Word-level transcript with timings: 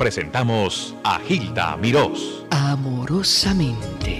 presentamos 0.00 0.94
a 1.04 1.18
Gilda 1.18 1.76
Mirós. 1.76 2.42
Amorosamente. 2.48 4.18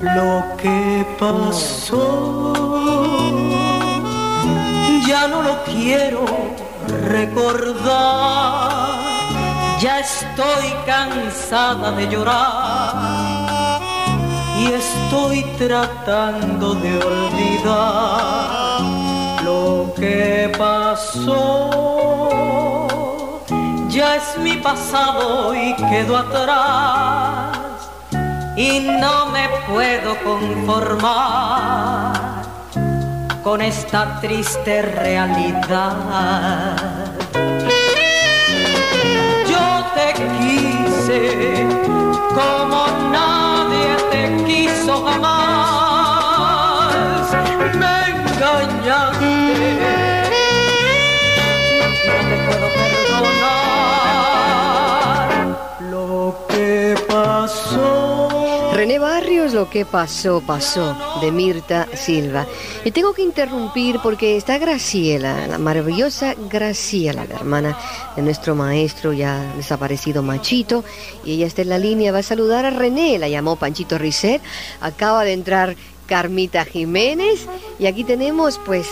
Lo 0.00 0.56
que 0.56 1.06
pasó 1.20 2.54
ya 5.06 5.28
no 5.28 5.42
lo 5.42 5.62
quiero 5.64 6.24
recordar. 7.10 8.03
Estoy 10.36 10.74
cansada 10.84 11.92
de 11.92 12.08
llorar 12.08 13.80
y 14.58 14.66
estoy 14.66 15.44
tratando 15.56 16.74
de 16.74 16.98
olvidar 16.98 18.80
lo 19.44 19.94
que 19.94 20.52
pasó. 20.58 21.70
Ya 23.88 24.16
es 24.16 24.36
mi 24.40 24.56
pasado 24.56 25.54
y 25.54 25.72
quedó 25.76 26.16
atrás 26.16 27.56
y 28.56 28.80
no 28.80 29.26
me 29.26 29.48
puedo 29.68 30.18
conformar 30.24 31.62
con 33.44 33.62
esta 33.62 34.20
triste 34.20 34.82
realidad. 34.82 36.24
Quise 41.14 41.66
como 42.34 42.86
nadie 43.12 43.94
te 44.10 44.22
quiso 44.44 44.94
jamás. 45.04 46.42
Me 47.80 47.96
engañaste. 48.10 49.34
No 52.06 52.16
te 52.28 52.36
puedo 52.46 52.66
perdonar 53.38 53.58
lo 55.90 56.12
que 56.48 56.72
pasó. 57.08 58.72
René 58.74 58.96
Barrios, 58.98 59.33
lo 59.54 59.70
que 59.70 59.84
pasó, 59.86 60.42
pasó, 60.44 60.96
de 61.20 61.30
Mirta 61.30 61.86
Silva. 61.94 62.44
Y 62.84 62.90
tengo 62.90 63.14
que 63.14 63.22
interrumpir 63.22 64.00
porque 64.02 64.36
está 64.36 64.58
Graciela, 64.58 65.46
la 65.46 65.58
maravillosa 65.58 66.34
Graciela, 66.50 67.24
la 67.24 67.36
hermana 67.36 67.78
de 68.16 68.22
nuestro 68.22 68.56
maestro 68.56 69.12
ya 69.12 69.40
desaparecido 69.56 70.22
Machito. 70.22 70.84
Y 71.24 71.34
ella 71.34 71.46
está 71.46 71.62
en 71.62 71.68
la 71.68 71.78
línea, 71.78 72.10
va 72.10 72.18
a 72.18 72.22
saludar 72.24 72.66
a 72.66 72.70
René, 72.70 73.18
la 73.18 73.28
llamó 73.28 73.54
Panchito 73.54 73.96
Risset. 73.96 74.42
Acaba 74.80 75.22
de 75.22 75.32
entrar 75.32 75.76
Carmita 76.06 76.64
Jiménez. 76.64 77.46
Y 77.78 77.86
aquí 77.86 78.04
tenemos, 78.04 78.60
pues, 78.64 78.86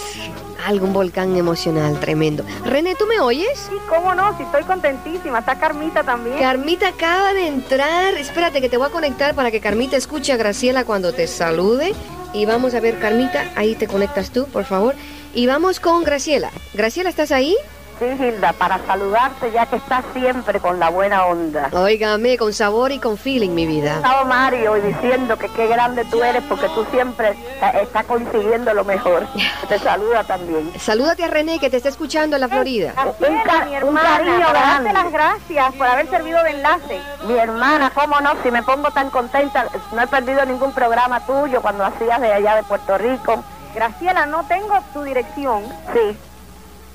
algún 0.65 0.93
volcán 0.93 1.37
emocional 1.37 1.99
tremendo. 2.01 2.45
René, 2.65 2.95
¿tú 2.95 3.07
me 3.07 3.21
oyes? 3.21 3.59
Sí, 3.69 3.77
cómo 3.89 4.15
no, 4.15 4.37
si 4.37 4.45
estoy 4.45 4.63
contentísima. 4.65 5.41
Está 5.41 5.59
Carmita 5.59 6.03
también. 6.03 6.39
Carmita 6.39 6.89
acaba 6.89 7.33
de 7.33 7.47
entrar. 7.47 8.15
Espérate 8.15 8.61
que 8.61 8.69
te 8.69 8.77
voy 8.77 8.87
a 8.89 8.91
conectar 8.91 9.35
para 9.35 9.51
que 9.51 9.61
Carmita 9.61 9.97
escuche 9.97 10.33
a 10.33 10.37
Graciela 10.37 10.85
cuando 10.85 11.13
te 11.13 11.27
salude. 11.27 11.95
Y 12.33 12.47
vamos 12.47 12.75
a 12.75 12.81
ver, 12.81 12.99
Carmita, 12.99 13.53
ahí 13.57 13.75
te 13.75 13.87
conectas 13.87 14.31
tú, 14.31 14.47
por 14.47 14.65
favor. 14.65 14.95
Y 15.35 15.47
vamos 15.47 15.81
con 15.81 16.03
Graciela. 16.05 16.51
Graciela, 16.75 17.11
¿estás 17.11 17.33
ahí? 17.33 17.57
Sí, 18.03 18.25
Hilda, 18.25 18.53
para 18.55 18.85
saludarte 18.85 19.53
ya 19.53 19.67
que 19.67 19.77
estás 19.77 20.05
siempre 20.13 20.59
con 20.59 20.81
la 20.81 20.91
buena 20.91 21.25
onda. 21.27 21.69
Óigame, 21.73 22.37
con 22.37 22.53
sabor 22.53 22.91
y 22.91 22.99
con 22.99 23.17
feeling, 23.17 23.51
mi 23.51 23.65
vida. 23.65 23.95
Estaba 23.97 24.25
Mario 24.25 24.77
y 24.77 24.81
diciendo 24.81 25.39
que 25.39 25.49
qué 25.51 25.69
grande 25.69 26.05
tú 26.07 26.21
eres 26.25 26.43
porque 26.49 26.67
tú 26.71 26.85
siempre 26.91 27.31
está- 27.55 27.71
estás 27.81 28.05
consiguiendo 28.07 28.75
lo 28.75 28.85
mejor. 28.85 29.27
Te 29.69 29.79
saluda 29.79 30.25
también. 30.25 30.73
Salúdate 30.81 31.23
a 31.23 31.29
René 31.29 31.61
que 31.61 31.71
te 31.71 31.77
está 31.77 31.91
escuchando 31.91 32.35
en 32.37 32.41
la 32.41 32.49
Florida. 32.49 32.93
Un, 33.21 33.39
ca- 33.45 33.69
un 33.85 33.95
cariño 33.95 34.49
grande. 34.51 34.93
las 34.93 35.13
gracias 35.13 35.73
por 35.75 35.87
haber 35.87 36.09
servido 36.11 36.43
de 36.43 36.51
enlace. 36.51 37.01
Mi 37.29 37.35
hermana, 37.35 37.93
cómo 37.95 38.21
no, 38.21 38.33
si 38.43 38.51
me 38.51 38.65
pongo 38.65 38.91
tan 38.91 39.11
contenta, 39.11 39.67
no 39.93 40.03
he 40.03 40.07
perdido 40.09 40.45
ningún 40.45 40.73
programa 40.73 41.25
tuyo 41.25 41.63
cuando 41.63 41.85
hacías 41.85 42.21
de 42.21 42.33
allá 42.33 42.57
de 42.57 42.65
Puerto 42.65 42.99
Rico. 42.99 43.45
Graciela, 43.77 44.27
no 44.27 44.45
tengo 44.49 44.75
tu 44.93 45.03
dirección. 45.05 45.63
Sí, 45.95 46.17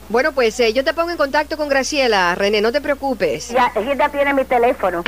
Bueno, 0.10 0.32
pues 0.32 0.60
eh, 0.60 0.72
yo 0.74 0.84
te 0.84 0.94
pongo 0.94 1.12
en 1.12 1.18
contacto 1.18 1.58
con 1.58 1.68
Graciela, 1.70 2.34
René, 2.36 2.62
no 2.62 2.72
te 2.72 2.80
preocupes. 2.82 3.50
ya, 3.50 3.72
Hilda 3.80 4.10
tiene 4.10 4.34
mi 4.34 4.46
teléfono. 4.46 5.04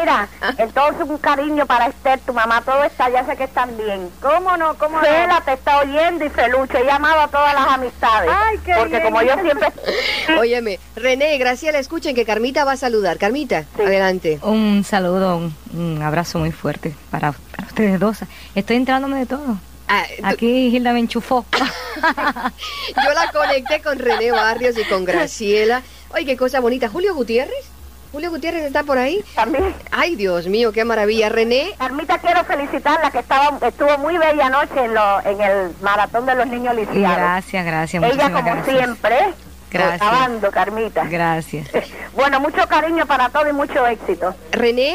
Mira, 0.00 0.28
entonces 0.58 1.06
un 1.08 1.18
cariño 1.18 1.66
para 1.66 1.86
Esther, 1.86 2.18
tu 2.20 2.32
mamá, 2.32 2.62
todo 2.62 2.82
está, 2.82 3.08
ya 3.10 3.24
sé 3.24 3.36
que 3.36 3.44
están 3.44 3.76
bien. 3.76 4.10
¿Cómo 4.20 4.56
no? 4.56 4.74
¿Cómo 4.78 4.96
no? 4.98 5.04
Fela 5.04 5.42
te 5.44 5.52
está 5.52 5.80
oyendo 5.80 6.24
y 6.24 6.28
Felucho, 6.30 6.78
he 6.78 6.84
llamado 6.84 7.20
a 7.20 7.28
todas 7.28 7.54
las 7.54 7.66
amistades. 7.68 8.30
Ay, 8.34 8.58
qué 8.64 8.74
Porque 8.74 8.98
bien. 8.98 9.02
como 9.04 9.22
yo 9.22 9.34
siempre... 9.42 9.68
Óyeme, 10.40 10.80
René, 10.96 11.38
Graciela, 11.38 11.78
escuchen 11.78 12.14
que 12.14 12.24
Carmita 12.24 12.64
va 12.64 12.72
a 12.72 12.76
saludar. 12.76 13.18
Carmita, 13.18 13.64
adelante. 13.78 14.40
Un 14.42 14.82
saludo, 14.84 15.36
un, 15.36 15.54
un 15.74 16.02
abrazo 16.02 16.38
muy 16.38 16.52
fuerte 16.52 16.94
para, 17.10 17.32
para 17.32 17.68
ustedes 17.68 18.00
dos. 18.00 18.18
Estoy 18.54 18.76
entrándome 18.76 19.18
de 19.18 19.26
todo. 19.26 19.56
Ah, 19.88 20.04
Aquí 20.22 20.70
Gilda 20.70 20.92
me 20.92 21.00
enchufó. 21.00 21.44
yo 21.56 23.12
la 23.14 23.30
conecté 23.32 23.80
con 23.82 23.98
René 23.98 24.30
Barrios 24.30 24.76
y 24.78 24.84
con 24.84 25.04
Graciela. 25.04 25.82
Oye, 26.14 26.24
qué 26.24 26.36
cosa 26.36 26.60
bonita. 26.60 26.88
Julio 26.88 27.14
Gutiérrez. 27.14 27.64
Julio 28.12 28.30
Gutiérrez 28.30 28.64
está 28.64 28.82
por 28.82 28.98
ahí. 28.98 29.24
También. 29.34 29.74
Ay, 29.90 30.16
Dios 30.16 30.46
mío, 30.46 30.70
qué 30.72 30.84
maravilla. 30.84 31.30
René, 31.30 31.72
Carmita, 31.78 32.18
quiero 32.18 32.44
felicitarla 32.44 33.10
que 33.10 33.20
estaba, 33.20 33.58
estuvo 33.66 33.96
muy 33.98 34.18
bella 34.18 34.46
anoche 34.46 34.84
en, 34.84 34.92
lo, 34.94 35.20
en 35.24 35.40
el 35.40 35.70
maratón 35.80 36.26
de 36.26 36.34
los 36.34 36.46
niños 36.46 36.74
lisiados. 36.76 37.16
Gracias, 37.16 37.64
gracias. 37.64 38.02
Ella 38.04 38.30
como 38.30 38.42
gracias. 38.54 38.76
siempre, 38.76 39.16
Gracias. 39.70 40.02
acabando, 40.02 40.50
Carmita. 40.50 41.04
Gracias. 41.04 41.68
Bueno, 42.14 42.40
mucho 42.40 42.68
cariño 42.68 43.06
para 43.06 43.30
todos 43.30 43.48
y 43.48 43.54
mucho 43.54 43.86
éxito. 43.86 44.34
René, 44.50 44.94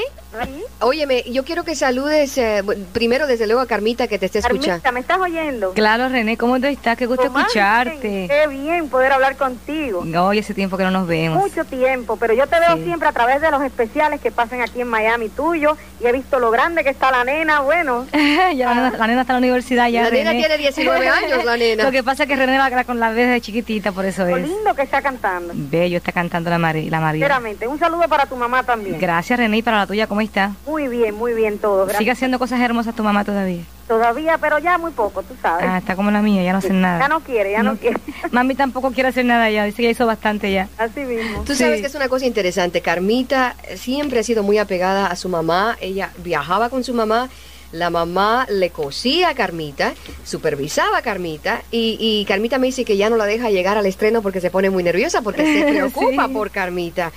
óyeme, 0.79 1.23
yo 1.31 1.43
quiero 1.43 1.63
que 1.63 1.75
saludes 1.75 2.37
eh, 2.37 2.63
primero, 2.93 3.27
desde 3.27 3.45
luego, 3.47 3.61
a 3.61 3.67
Carmita 3.67 4.07
que 4.07 4.19
te 4.19 4.27
está 4.27 4.39
escuchando. 4.39 4.81
Carmita, 4.83 4.91
¿me 4.91 4.99
estás 4.99 5.17
oyendo? 5.19 5.71
Claro, 5.73 6.09
René, 6.09 6.37
¿cómo 6.37 6.59
tú 6.59 6.67
estás? 6.67 6.97
Qué 6.97 7.05
gusto 7.05 7.23
Tomás, 7.25 7.43
escucharte. 7.47 8.27
Qué 8.29 8.47
bien 8.49 8.89
poder 8.89 9.11
hablar 9.13 9.35
contigo. 9.37 10.03
Hoy 10.19 10.39
hace 10.39 10.53
tiempo 10.53 10.77
que 10.77 10.83
no 10.83 10.91
nos 10.91 11.07
vemos. 11.07 11.37
Mucho 11.41 11.65
tiempo, 11.65 12.17
pero 12.17 12.33
yo 12.33 12.47
te 12.47 12.59
veo 12.59 12.75
Sí. 12.77 12.83
siempre 12.85 13.07
a 13.07 13.11
través 13.11 13.41
de 13.41 13.49
los 13.51 13.61
especiales 13.63 14.21
que 14.21 14.31
pasan 14.31 14.61
aquí 14.61 14.81
en 14.81 14.87
Miami 14.87 15.29
tuyo 15.29 15.77
y 16.01 16.05
he 16.07 16.11
visto 16.11 16.39
lo 16.39 16.51
grande 16.51 16.83
que 16.83 16.89
está 16.89 17.11
la 17.11 17.23
nena, 17.23 17.61
bueno. 17.61 18.05
ya 18.13 18.73
la, 18.73 18.75
nena- 18.75 18.97
la 18.97 19.07
nena 19.07 19.21
está 19.21 19.33
en 19.33 19.41
la 19.41 19.47
universidad 19.47 19.87
ya. 19.89 20.03
La 20.03 20.09
nena 20.11 20.31
tiene 20.31 20.57
19 20.57 21.07
años, 21.09 21.45
la 21.45 21.57
nena. 21.57 21.83
Lo 21.83 21.91
que 21.91 22.03
pasa 22.03 22.23
es 22.23 22.29
que 22.29 22.35
René 22.35 22.57
la, 22.57 22.69
la- 22.69 22.83
con 22.83 22.99
la 22.99 23.11
vez 23.11 23.29
de 23.29 23.41
chiquitita, 23.41 23.91
por 23.91 24.05
eso 24.05 24.25
Lo 24.25 24.37
es. 24.37 24.47
lindo 24.47 24.73
que 24.75 24.81
está 24.83 25.01
cantando. 25.01 25.53
Bello 25.55 25.97
está 25.97 26.11
cantando 26.11 26.49
la, 26.49 26.57
Mari, 26.57 26.89
la 26.89 26.99
María. 26.99 27.19
Sinceramente, 27.25 27.67
un 27.67 27.79
saludo 27.79 28.07
para 28.07 28.25
tu 28.25 28.35
mamá 28.35 28.63
también. 28.63 28.99
Gracias, 28.99 29.39
René, 29.39 29.57
y 29.57 29.61
para 29.61 29.77
la 29.77 29.87
tuya, 29.87 30.07
¿cómo 30.07 30.21
está? 30.27 30.53
Muy 30.65 30.87
bien, 30.87 31.15
muy 31.15 31.33
bien 31.33 31.57
todo. 31.57 31.79
Gracias. 31.83 31.97
Sigue 31.97 32.11
haciendo 32.11 32.37
cosas 32.39 32.59
hermosas 32.61 32.95
tu 32.95 33.03
mamá 33.03 33.23
todavía. 33.25 33.63
Todavía, 33.87 34.37
pero 34.37 34.59
ya 34.59 34.77
muy 34.77 34.91
poco, 34.91 35.23
tú 35.23 35.33
sabes. 35.41 35.65
Ah, 35.67 35.77
está 35.77 35.95
como 35.95 36.11
la 36.11 36.21
mía, 36.21 36.43
ya 36.43 36.51
no 36.51 36.57
hace 36.59 36.73
nada. 36.73 36.99
Ya 36.99 37.07
no 37.07 37.21
quiere, 37.21 37.51
ya 37.53 37.63
no, 37.63 37.71
No. 37.73 37.77
quiere. 37.79 37.97
Mami 38.31 38.53
tampoco 38.55 38.91
quiere 38.91 39.09
hacer 39.09 39.23
nada 39.25 39.49
ya, 39.49 39.63
dice 39.63 39.77
que 39.77 39.83
ya 39.83 39.89
hizo 39.89 40.05
bastante 40.05 40.51
ya. 40.51 40.67
Así 40.77 40.99
mismo. 41.01 41.43
Tú 41.45 41.55
sabes 41.55 41.75
Sí. 41.77 41.81
que 41.81 41.87
es 41.87 41.95
una 41.95 42.09
cosa 42.09 42.25
interesante. 42.25 42.81
Carmita 42.81 43.55
siempre 43.75 44.19
ha 44.19 44.23
sido 44.23 44.43
muy 44.43 44.57
apegada 44.57 45.07
a 45.07 45.15
su 45.15 45.29
mamá. 45.29 45.77
Ella 45.79 46.11
viajaba 46.17 46.69
con 46.69 46.83
su 46.83 46.93
mamá. 46.93 47.29
La 47.73 47.89
mamá 47.89 48.47
le 48.49 48.69
cosía 48.69 49.29
a 49.29 49.33
Carmita, 49.35 49.93
supervisaba 50.23 50.97
a 50.97 51.01
Carmita 51.01 51.63
y, 51.71 51.97
y 51.99 52.25
Carmita 52.25 52.57
me 52.59 52.67
dice 52.67 52.85
que 52.85 52.95
ya 52.97 53.09
no 53.09 53.17
la 53.17 53.25
deja 53.25 53.49
llegar 53.49 53.77
al 53.77 53.85
estreno 53.85 54.21
porque 54.21 54.41
se 54.41 54.49
pone 54.49 54.69
muy 54.69 54.83
nerviosa 54.83 55.21
porque 55.21 55.43
se 55.45 55.63
preocupa 55.71 56.27
Sí. 56.27 56.33
por 56.33 56.51
Carmita. 56.51 57.11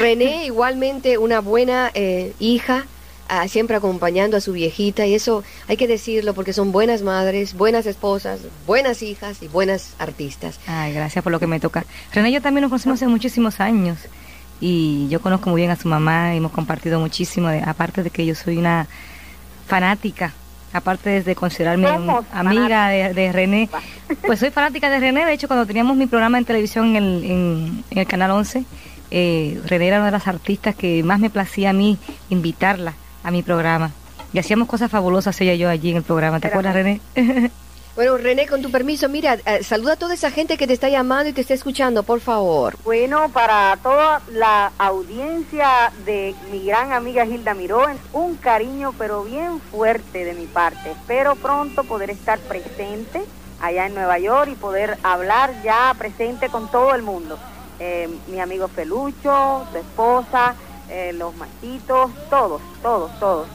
René 0.00 0.46
igualmente 0.46 1.18
una 1.18 1.40
buena 1.40 1.90
eh, 1.94 2.32
hija, 2.38 2.86
ah, 3.28 3.48
siempre 3.48 3.76
acompañando 3.76 4.36
a 4.36 4.40
su 4.40 4.52
viejita 4.52 5.06
y 5.06 5.14
eso 5.14 5.42
hay 5.66 5.76
que 5.76 5.88
decirlo 5.88 6.34
porque 6.34 6.52
son 6.52 6.70
buenas 6.70 7.02
madres, 7.02 7.54
buenas 7.54 7.84
esposas, 7.86 8.38
buenas 8.66 9.02
hijas 9.02 9.42
y 9.42 9.48
buenas 9.48 9.94
artistas. 9.98 10.60
Ay, 10.68 10.92
gracias 10.92 11.22
por 11.24 11.32
lo 11.32 11.40
que 11.40 11.48
me 11.48 11.58
toca. 11.58 11.84
René 12.12 12.30
y 12.30 12.32
yo 12.34 12.42
también 12.42 12.62
nos 12.62 12.70
conocimos 12.70 12.96
hace 12.98 13.08
muchísimos 13.08 13.58
años 13.60 13.98
y 14.60 15.08
yo 15.08 15.20
conozco 15.20 15.50
muy 15.50 15.60
bien 15.62 15.70
a 15.72 15.76
su 15.76 15.88
mamá, 15.88 16.34
hemos 16.34 16.52
compartido 16.52 17.00
muchísimo, 17.00 17.48
de- 17.48 17.60
aparte 17.62 18.02
de 18.02 18.10
que 18.10 18.24
yo 18.24 18.34
soy 18.34 18.56
una 18.56 18.86
fanática, 19.66 20.32
aparte 20.72 21.22
de 21.22 21.34
considerarme 21.34 21.88
amiga 22.32 22.88
de, 22.88 23.14
de 23.14 23.32
René, 23.32 23.68
pues 24.26 24.40
soy 24.40 24.50
fanática 24.50 24.90
de 24.90 25.00
René, 25.00 25.24
de 25.24 25.32
hecho 25.32 25.48
cuando 25.48 25.66
teníamos 25.66 25.96
mi 25.96 26.06
programa 26.06 26.38
en 26.38 26.44
televisión 26.44 26.96
en 26.96 26.96
el, 26.96 27.24
en, 27.24 27.84
en 27.90 27.98
el 27.98 28.06
Canal 28.06 28.30
11, 28.30 28.64
eh, 29.10 29.60
René 29.66 29.88
era 29.88 29.98
una 29.98 30.06
de 30.06 30.12
las 30.12 30.26
artistas 30.26 30.74
que 30.74 31.02
más 31.02 31.20
me 31.20 31.30
placía 31.30 31.70
a 31.70 31.72
mí 31.72 31.98
invitarla 32.30 32.94
a 33.22 33.30
mi 33.30 33.42
programa. 33.42 33.92
Y 34.32 34.38
hacíamos 34.38 34.68
cosas 34.68 34.90
fabulosas 34.90 35.40
ella 35.40 35.54
y 35.54 35.58
yo 35.58 35.68
allí 35.68 35.90
en 35.90 35.98
el 35.98 36.02
programa, 36.02 36.40
¿te 36.40 36.48
acuerdas 36.48 36.74
René? 36.74 37.00
Bueno, 37.96 38.18
René, 38.18 38.46
con 38.46 38.60
tu 38.60 38.70
permiso, 38.70 39.08
mira, 39.08 39.38
eh, 39.46 39.64
saluda 39.64 39.94
a 39.94 39.96
toda 39.96 40.12
esa 40.12 40.30
gente 40.30 40.58
que 40.58 40.66
te 40.66 40.74
está 40.74 40.90
llamando 40.90 41.30
y 41.30 41.32
te 41.32 41.40
está 41.40 41.54
escuchando, 41.54 42.02
por 42.02 42.20
favor. 42.20 42.76
Bueno, 42.84 43.30
para 43.30 43.74
toda 43.82 44.20
la 44.30 44.70
audiencia 44.76 45.90
de 46.04 46.34
mi 46.52 46.66
gran 46.66 46.92
amiga 46.92 47.24
Hilda 47.24 47.54
Miró, 47.54 47.86
un 48.12 48.36
cariño 48.36 48.92
pero 48.98 49.24
bien 49.24 49.60
fuerte 49.60 50.26
de 50.26 50.34
mi 50.34 50.44
parte. 50.44 50.90
Espero 50.90 51.36
pronto 51.36 51.84
poder 51.84 52.10
estar 52.10 52.38
presente 52.40 53.24
allá 53.62 53.86
en 53.86 53.94
Nueva 53.94 54.18
York 54.18 54.50
y 54.52 54.56
poder 54.56 54.98
hablar 55.02 55.54
ya 55.62 55.94
presente 55.96 56.50
con 56.50 56.70
todo 56.70 56.94
el 56.94 57.00
mundo. 57.00 57.38
Eh, 57.78 58.10
mi 58.26 58.40
amigo 58.40 58.68
Felucho, 58.68 59.66
tu 59.72 59.78
esposa, 59.78 60.54
eh, 60.90 61.14
los 61.14 61.34
machitos, 61.36 62.10
todos, 62.28 62.60
todos, 62.82 63.18
todos. 63.18 63.48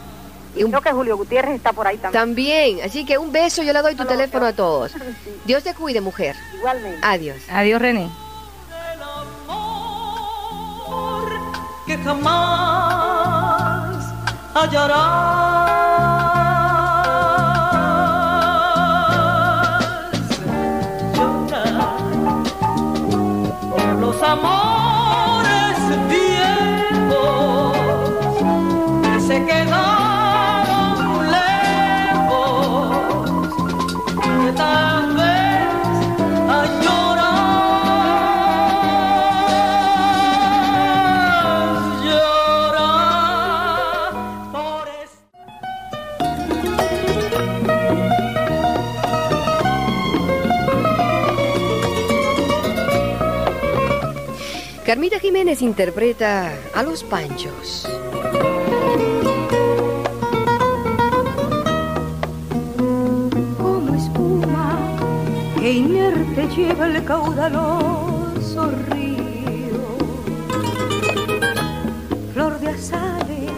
Y 0.55 0.63
creo 0.63 0.81
que 0.81 0.91
Julio 0.91 1.17
Gutiérrez 1.17 1.55
está 1.55 1.73
por 1.73 1.87
ahí 1.87 1.97
también. 1.97 2.21
También, 2.21 2.81
así 2.83 3.05
que 3.05 3.17
un 3.17 3.31
beso, 3.31 3.63
yo 3.63 3.73
le 3.73 3.81
doy 3.81 3.95
tu 3.95 4.05
teléfono 4.05 4.45
a 4.45 4.53
todos. 4.53 4.93
Dios 5.45 5.63
te 5.63 5.73
cuide, 5.73 6.01
mujer. 6.01 6.35
Igualmente. 6.57 6.99
Adiós. 7.01 7.37
Adiós, 7.49 7.81
René. 7.81 8.09
que 11.85 11.97
jamás 11.97 13.33
hallarás. 14.53 15.81
Los 23.99 24.23
amores 24.23 25.77
viejos 26.09 27.77
que 29.03 29.19
se 29.27 29.45
quedaron 29.45 29.90
Jiménez 55.31 55.61
interpreta 55.61 56.51
a 56.75 56.83
los 56.83 57.05
Panchos. 57.05 57.87
como 63.57 63.95
espuma 63.95 64.77
que 65.57 65.71
inerte 65.71 66.49
lleva 66.49 66.87
el 66.87 67.05
caudaloso 67.05 68.71
río. 68.89 69.79
Flor 72.33 72.59
de 72.59 72.69
azalea, 72.71 73.53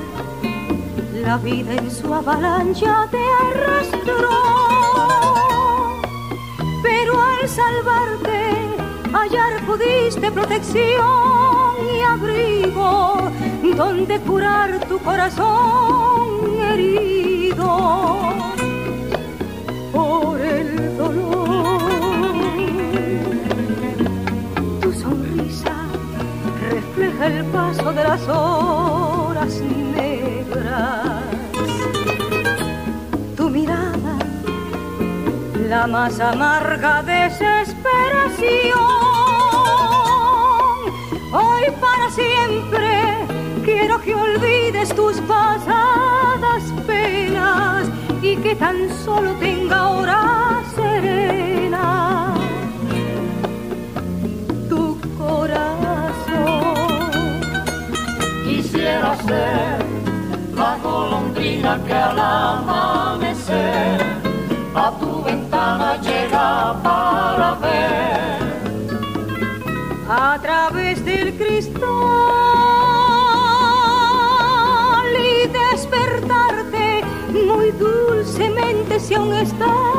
la 1.26 1.38
vida 1.38 1.74
en 1.74 1.90
su 1.90 2.14
avalancha 2.14 3.08
te 3.10 3.18
arrastró. 3.48 4.30
Pero 6.84 7.20
al 7.20 7.50
salvarte, 7.50 8.52
hallar 9.12 9.66
pudiste 9.66 10.32
protección 10.32 11.63
y 11.82 12.02
abrigo 12.02 13.32
donde 13.76 14.20
curar 14.20 14.80
tu 14.88 15.00
corazón 15.00 16.62
herido 16.62 18.20
por 19.92 20.40
el 20.40 20.96
dolor. 20.98 21.82
Tu 24.82 24.94
sonrisa 24.94 25.74
refleja 26.70 27.26
el 27.28 27.46
paso 27.46 27.92
de 27.94 28.04
las 28.04 28.22
horas 28.28 29.60
negras. 29.96 31.24
Tu 33.36 33.50
mirada, 33.50 34.20
la 35.68 35.88
más 35.88 36.20
amarga 36.20 37.02
desesperación. 37.02 39.03
Hoy 41.36 41.64
para 41.82 42.12
siempre 42.12 43.26
quiero 43.66 44.00
que 44.02 44.14
olvides 44.14 44.94
tus 44.96 45.20
pasadas 45.22 46.62
penas 46.86 47.90
y 48.22 48.36
que 48.38 48.56
tan 48.56 48.88
solo 49.04 49.32
tenga 49.40 49.90
hora 49.90 50.62
serena 50.76 52.36
tu 54.70 55.00
corazón. 55.18 56.76
Quisiera 58.46 59.16
ser 59.26 59.84
la 60.56 60.78
golondrina 60.84 61.82
que 61.88 61.94
al 61.94 62.20
amanecer 62.20 64.02
a 64.76 64.92
tu 65.00 65.24
ventana 65.24 65.98
llega 66.00 66.23
sol 74.24 75.08
y 75.18 75.48
despertarte 75.48 77.04
muy 77.30 77.72
dulcemente 77.72 79.00
si 79.00 79.16
aún 79.16 79.34
estás. 79.34 79.93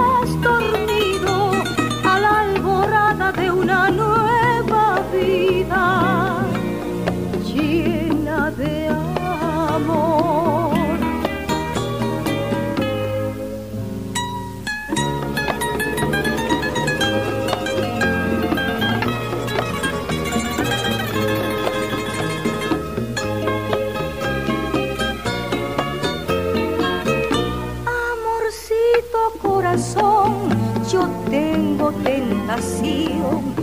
Tentación 32.47 33.55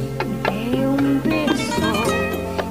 de 0.43 0.87
un 0.87 1.21
beso 1.23 1.93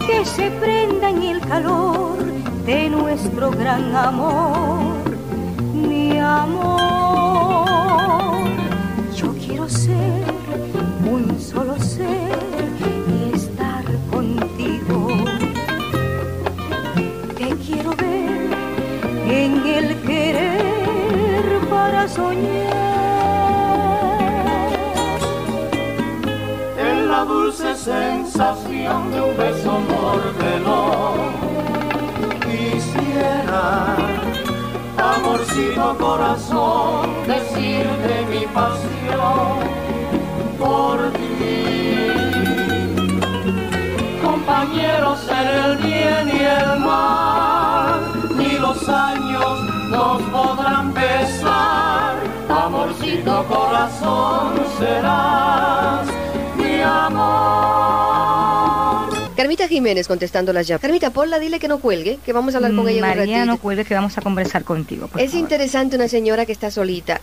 que 0.06 0.24
se 0.24 0.50
prenda 0.50 1.10
en 1.10 1.22
el 1.22 1.40
calor 1.40 2.18
de 2.66 2.90
nuestro 2.90 3.52
gran 3.52 3.94
amor, 3.94 4.96
mi 5.72 6.18
amor. 6.18 7.58
Yo 9.14 9.32
quiero 9.34 9.68
ser 9.68 10.24
un 11.08 11.38
solo 11.40 11.78
ser 11.78 12.36
y 12.88 13.32
estar 13.36 13.84
contigo. 14.10 15.08
Te 17.38 17.54
quiero 17.66 17.90
ver 17.90 18.50
en 19.28 19.64
el 19.64 19.96
querer 20.02 21.60
para 21.70 22.08
soñar. 22.08 22.79
Sensación 27.84 29.10
de 29.10 29.20
un 29.22 29.36
beso 29.38 29.72
mordelón. 29.92 31.18
Quisiera, 32.44 33.96
amorcito 34.98 35.96
corazón, 35.98 37.10
decirte 37.26 38.26
mi 38.30 38.44
pasión 38.58 39.56
por 40.58 41.10
ti. 41.12 42.12
Compañero, 44.22 45.16
ser 45.16 45.48
el 45.64 45.76
bien 45.78 46.28
y 46.36 46.42
el 46.42 46.80
mal, 46.80 48.00
ni 48.36 48.58
los 48.58 48.86
años 48.88 49.60
nos 49.88 50.20
podrán 50.24 50.92
pesar. 50.92 52.16
Amorcito 52.50 53.44
corazón, 53.48 54.52
serás 54.78 56.19
mi 56.80 56.86
amor. 56.86 59.10
Carmita 59.36 59.68
Jiménez 59.68 60.06
contestando 60.08 60.52
las 60.52 60.66
llamadas. 60.66 60.82
Carmita, 60.82 61.10
ponla, 61.10 61.38
dile 61.38 61.58
que 61.58 61.68
no 61.68 61.78
cuelgue, 61.78 62.18
que 62.24 62.32
vamos 62.32 62.54
a 62.54 62.58
hablar 62.58 62.74
con 62.74 62.88
ella 62.88 63.02
un 63.02 63.08
María, 63.08 63.22
ratito. 63.38 63.46
no 63.46 63.58
cuelgues 63.58 63.86
que 63.86 63.94
vamos 63.94 64.16
a 64.18 64.22
conversar 64.22 64.64
contigo. 64.64 65.08
por 65.08 65.20
Es 65.20 65.30
favor. 65.30 65.40
interesante 65.40 65.96
una 65.96 66.08
señora 66.08 66.46
que 66.46 66.52
está 66.52 66.70
solita. 66.70 67.20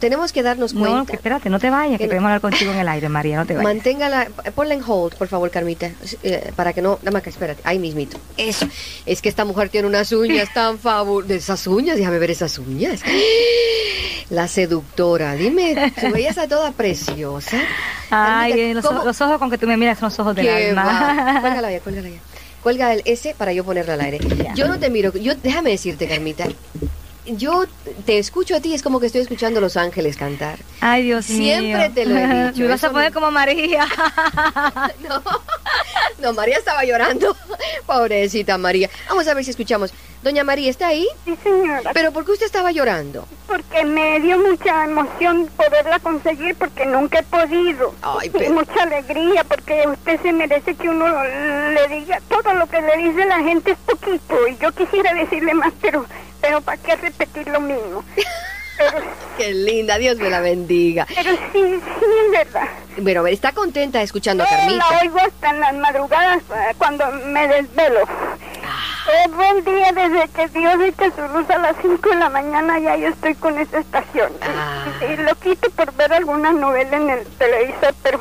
Tenemos 0.00 0.32
que 0.32 0.42
darnos 0.42 0.74
No, 0.74 0.80
cuenta. 0.80 1.10
que 1.12 1.16
espérate, 1.16 1.48
no 1.48 1.58
te 1.60 1.70
vayas, 1.70 1.92
que 1.92 1.98
Que 1.98 2.04
no- 2.04 2.08
queremos 2.10 2.28
hablar 2.28 2.40
contigo 2.40 2.72
en 2.72 2.78
el 2.78 2.88
aire, 2.88 3.08
María, 3.08 3.36
no 3.38 3.46
te 3.46 3.54
vayas. 3.54 3.64
Manténgala, 3.64 4.28
ponla 4.54 4.74
en 4.74 4.82
hold, 4.86 5.14
por 5.14 5.28
favor, 5.28 5.50
Carmita, 5.50 5.90
eh, 6.24 6.52
para 6.56 6.72
que 6.72 6.82
no, 6.82 6.98
nada 7.02 7.12
más 7.12 7.22
que 7.22 7.30
espérate, 7.30 7.60
ahí 7.64 7.78
mismito. 7.78 8.18
Eso, 8.36 8.66
es 9.06 9.22
que 9.22 9.28
esta 9.28 9.44
mujer 9.44 9.68
tiene 9.70 9.86
unas 9.86 10.10
uñas 10.12 10.48
tan 10.54 10.78
fabulosas. 10.78 11.36
Esas 11.36 11.66
uñas, 11.68 11.96
déjame 11.96 12.18
ver 12.18 12.32
esas 12.32 12.58
uñas. 12.58 13.00
La 14.30 14.48
seductora. 14.48 15.34
Dime, 15.34 15.92
tu 16.00 16.10
belleza 16.10 16.48
toda 16.48 16.72
preciosa. 16.72 17.58
Ay, 18.10 18.72
los, 18.74 18.84
¿cómo- 18.84 18.98
ojos- 19.00 19.06
los 19.06 19.20
ojos 19.20 19.38
con 19.38 19.50
que 19.50 19.58
tú 19.58 19.66
me 19.66 19.76
miras 19.76 19.98
son 19.98 20.08
los 20.08 20.18
ojos 20.18 20.34
del 20.36 20.48
alma. 20.48 21.38
Cuélgala 21.42 21.70
ya, 21.72 21.80
cuélgala 21.80 22.08
ya. 22.08 22.18
Cuelga 22.62 22.92
el 22.94 23.02
ese 23.04 23.34
para 23.34 23.52
yo 23.52 23.62
ponerla 23.64 23.94
al 23.94 24.00
aire. 24.00 24.18
Yo 24.54 24.66
no 24.68 24.78
te 24.78 24.88
miro. 24.88 25.12
Yo, 25.12 25.34
déjame 25.34 25.70
decirte, 25.70 26.08
Carmita. 26.08 26.46
Yo 27.26 27.64
te 28.04 28.18
escucho 28.18 28.54
a 28.56 28.60
ti, 28.60 28.74
es 28.74 28.82
como 28.82 29.00
que 29.00 29.06
estoy 29.06 29.22
escuchando 29.22 29.58
a 29.58 29.62
Los 29.62 29.76
Ángeles 29.78 30.16
cantar. 30.16 30.58
Ay, 30.80 31.04
Dios 31.04 31.28
mío. 31.30 31.58
Siempre 31.58 31.90
te 31.90 32.04
lo 32.06 32.16
he 32.18 32.44
dicho, 32.52 32.60
Me 32.62 32.68
vas 32.68 32.84
a 32.84 32.90
poner 32.90 33.10
me- 33.10 33.14
como 33.14 33.30
María. 33.30 33.86
No, 35.08 35.22
no, 36.20 36.32
María 36.32 36.58
estaba 36.58 36.84
llorando. 36.84 37.36
Pobrecita 37.86 38.58
María. 38.58 38.88
Vamos 39.08 39.26
a 39.28 39.34
ver 39.34 39.44
si 39.44 39.50
escuchamos. 39.50 39.92
Doña 40.22 40.42
María, 40.44 40.70
¿está 40.70 40.88
ahí? 40.88 41.06
Sí, 41.26 41.36
señora. 41.42 41.90
¿Pero 41.92 42.10
por 42.12 42.24
qué 42.24 42.32
usted 42.32 42.46
estaba 42.46 42.72
llorando? 42.72 43.26
Porque 43.46 43.84
me 43.84 44.20
dio 44.20 44.38
mucha 44.38 44.84
emoción 44.84 45.48
poderla 45.56 45.98
conseguir 45.98 46.54
porque 46.56 46.86
nunca 46.86 47.18
he 47.18 47.22
podido. 47.24 47.94
Ay, 48.02 48.28
Y 48.28 48.30
pero- 48.30 48.54
mucha 48.54 48.82
alegría 48.82 49.44
porque 49.44 49.84
usted 49.86 50.20
se 50.22 50.32
merece 50.32 50.74
que 50.74 50.88
uno 50.88 51.06
le 51.24 51.88
diga 51.88 52.20
todo 52.28 52.54
lo 52.54 52.66
que 52.66 52.80
le 52.80 52.96
dice 52.96 53.26
la 53.26 53.40
gente 53.40 53.72
es 53.72 53.78
poquito 53.78 54.48
y 54.48 54.56
yo 54.56 54.72
quisiera 54.72 55.12
decirle 55.12 55.52
más, 55.54 55.72
pero 55.82 56.06
pero 56.44 56.60
para 56.60 56.76
qué 56.76 56.94
repetir 56.96 57.48
lo 57.48 57.58
mismo. 57.58 58.04
Pero, 58.76 58.98
Qué 59.38 59.54
linda, 59.54 59.96
Dios 59.96 60.18
me 60.18 60.28
la 60.28 60.40
bendiga. 60.40 61.06
pero 61.14 61.30
sí, 61.30 61.80
sí, 61.80 62.04
es 62.26 62.30
verdad. 62.30 62.68
Bueno, 62.98 63.20
a 63.20 63.22
ver, 63.22 63.32
está 63.32 63.52
contenta 63.52 64.02
escuchando 64.02 64.44
a 64.44 64.46
Yo 64.50 64.56
Carmita. 64.56 64.90
la 64.90 65.00
oigo 65.00 65.18
hasta 65.20 65.50
en 65.50 65.60
las 65.60 65.74
madrugadas 65.74 66.38
eh, 66.38 66.74
cuando 66.76 67.10
me 67.12 67.48
desvelo. 67.48 68.00
Ah. 68.06 69.24
Todo 69.26 69.42
el 69.58 69.64
día 69.64 69.92
desde 69.92 70.28
que 70.28 70.58
Dios 70.58 70.74
echa 70.82 71.10
su 71.16 71.32
luz 71.38 71.48
a 71.50 71.58
las 71.58 71.76
5 71.80 72.08
de 72.10 72.16
la 72.16 72.28
mañana 72.28 72.78
ya 72.78 72.96
yo 72.96 73.08
estoy 73.08 73.34
con 73.36 73.58
esa 73.58 73.78
estación. 73.78 74.30
Ah. 74.42 74.84
Y 75.10 75.16
lo 75.16 75.34
quito 75.36 75.70
por 75.70 75.92
ver 75.94 76.12
alguna 76.12 76.52
novela 76.52 76.96
en 76.96 77.08
el 77.10 77.24
televisor, 77.38 77.94
pero 78.02 78.20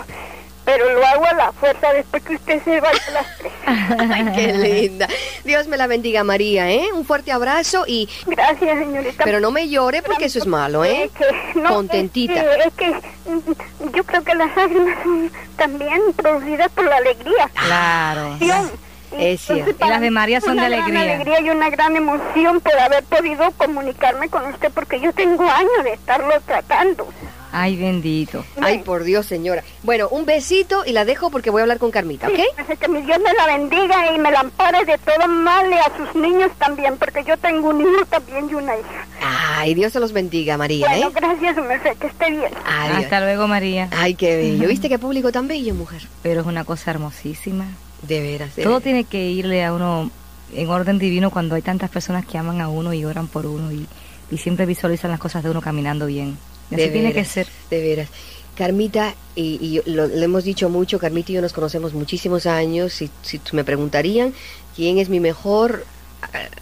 pero 0.65 0.93
lo 0.93 1.05
hago 1.05 1.25
a 1.25 1.33
la 1.33 1.51
fuerza 1.51 1.93
después 1.93 2.23
que 2.23 2.35
usted 2.35 2.63
se 2.63 2.79
vaya 2.79 3.01
a 3.07 3.11
las 3.11 3.37
3. 3.37 3.53
Ay, 4.11 4.31
qué 4.35 4.53
linda. 4.53 5.07
Dios 5.43 5.67
me 5.67 5.77
la 5.77 5.87
bendiga, 5.87 6.23
María, 6.23 6.71
¿eh? 6.71 6.85
Un 6.93 7.05
fuerte 7.05 7.31
abrazo 7.31 7.85
y... 7.87 8.09
Gracias, 8.25 8.79
señorita. 8.79 9.23
Pero 9.23 9.39
no 9.39 9.51
me 9.51 9.69
llore 9.69 10.01
porque 10.01 10.25
eso 10.25 10.39
es 10.39 10.47
malo, 10.47 10.85
¿eh? 10.85 11.05
Es 11.05 11.11
que, 11.11 11.59
no, 11.59 11.69
Contentita. 11.69 12.33
Es 12.33 12.73
que, 12.73 12.89
es 12.89 12.95
que, 12.95 13.91
yo 13.93 14.03
creo 14.03 14.23
que 14.23 14.35
las 14.35 14.55
lágrimas 14.55 15.03
son 15.03 15.31
también 15.57 16.01
producidas 16.15 16.71
por 16.71 16.85
la 16.85 16.97
alegría. 16.97 17.49
Claro. 17.53 18.37
emoción. 18.39 18.71
Es 19.17 19.41
cierto. 19.41 19.69
Entonces, 19.71 19.87
Y 19.87 19.89
las 19.89 20.01
de 20.01 20.11
María 20.11 20.41
son 20.41 20.57
de 20.57 20.65
una 20.65 20.69
gran 20.69 20.81
alegría. 20.97 21.15
alegría 21.15 21.41
y 21.41 21.49
una 21.49 21.69
gran 21.69 21.95
emoción 21.95 22.59
por 22.61 22.77
haber 22.79 23.03
podido 23.03 23.51
comunicarme 23.57 24.29
con 24.29 24.45
usted 24.47 24.71
porque 24.73 24.99
yo 24.99 25.11
tengo 25.13 25.43
años 25.49 25.83
de 25.83 25.93
estarlo 25.93 26.33
tratando. 26.45 27.07
Ay, 27.55 27.75
bendito. 27.75 28.43
Ay, 28.59 28.79
por 28.79 29.03
Dios, 29.03 29.27
señora. 29.27 29.63
Bueno, 29.83 30.07
un 30.09 30.25
besito 30.25 30.83
y 30.87 30.91
la 30.91 31.05
dejo 31.05 31.29
porque 31.29 31.51
voy 31.51 31.59
a 31.59 31.63
hablar 31.63 31.77
con 31.77 31.91
Carmita, 31.91 32.27
¿ok? 32.27 32.39
Así 32.57 32.75
que 32.77 32.87
mi 32.87 33.03
Dios 33.03 33.19
me 33.19 33.31
la 33.31 33.45
bendiga 33.45 34.11
y 34.11 34.17
me 34.17 34.31
la 34.31 34.39
ampare 34.39 34.83
de 34.85 34.97
todo 34.97 35.27
mal 35.27 35.69
y 35.71 35.75
a 35.75 35.91
sus 35.95 36.15
niños 36.19 36.49
también, 36.57 36.97
porque 36.97 37.23
yo 37.23 37.37
tengo 37.37 37.69
un 37.69 37.81
hijo 37.81 38.05
también 38.09 38.49
y 38.49 38.55
una 38.55 38.75
hija. 38.75 39.05
Ay, 39.21 39.75
Dios 39.75 39.93
se 39.93 39.99
los 39.99 40.13
bendiga, 40.13 40.57
María, 40.57 40.87
¿eh? 40.97 41.05
Bueno, 41.05 41.11
gracias, 41.11 41.55
su 41.55 41.61
merced, 41.61 41.95
que 41.97 42.07
esté 42.07 42.31
bien. 42.31 42.51
Adiós. 42.65 42.97
Hasta 43.03 43.19
luego, 43.19 43.47
María. 43.47 43.87
Ay, 43.95 44.15
qué 44.15 44.35
bello. 44.35 44.67
¿Viste 44.67 44.89
qué 44.89 44.97
público 44.97 45.31
tan 45.31 45.47
bello, 45.47 45.75
mujer? 45.75 46.01
Pero 46.23 46.41
es 46.41 46.47
una 46.47 46.63
cosa 46.63 46.89
hermosísima. 46.89 47.65
De 48.07 48.21
veras, 48.21 48.55
de 48.55 48.63
Todo 48.63 48.73
veras. 48.73 48.83
tiene 48.83 49.03
que 49.05 49.29
irle 49.29 49.63
a 49.63 49.73
uno 49.73 50.11
en 50.53 50.69
orden 50.69 50.99
divino 50.99 51.31
cuando 51.31 51.55
hay 51.55 51.61
tantas 51.61 51.89
personas 51.89 52.25
que 52.25 52.37
aman 52.37 52.61
a 52.61 52.69
uno 52.69 52.93
y 52.93 53.05
oran 53.05 53.27
por 53.27 53.45
uno 53.45 53.71
y, 53.71 53.85
y 54.29 54.37
siempre 54.37 54.65
visualizan 54.65 55.09
las 55.11 55.19
cosas 55.19 55.43
de 55.43 55.49
uno 55.49 55.61
caminando 55.61 56.05
bien. 56.05 56.37
Y 56.69 56.75
así 56.75 56.89
tiene 56.89 57.13
que 57.13 57.25
ser. 57.25 57.47
De 57.69 57.81
veras. 57.81 58.09
Carmita, 58.55 59.15
y, 59.35 59.81
y 59.85 59.89
lo, 59.89 60.07
lo 60.07 60.21
hemos 60.21 60.43
dicho 60.43 60.69
mucho, 60.69 60.99
Carmita 60.99 61.31
y 61.31 61.35
yo 61.35 61.41
nos 61.41 61.53
conocemos 61.53 61.93
muchísimos 61.93 62.45
años. 62.45 62.93
Si, 62.93 63.09
si 63.23 63.39
me 63.51 63.63
preguntarían 63.63 64.33
quién 64.75 64.99
es 64.99 65.09
mi 65.09 65.19
mejor 65.19 65.85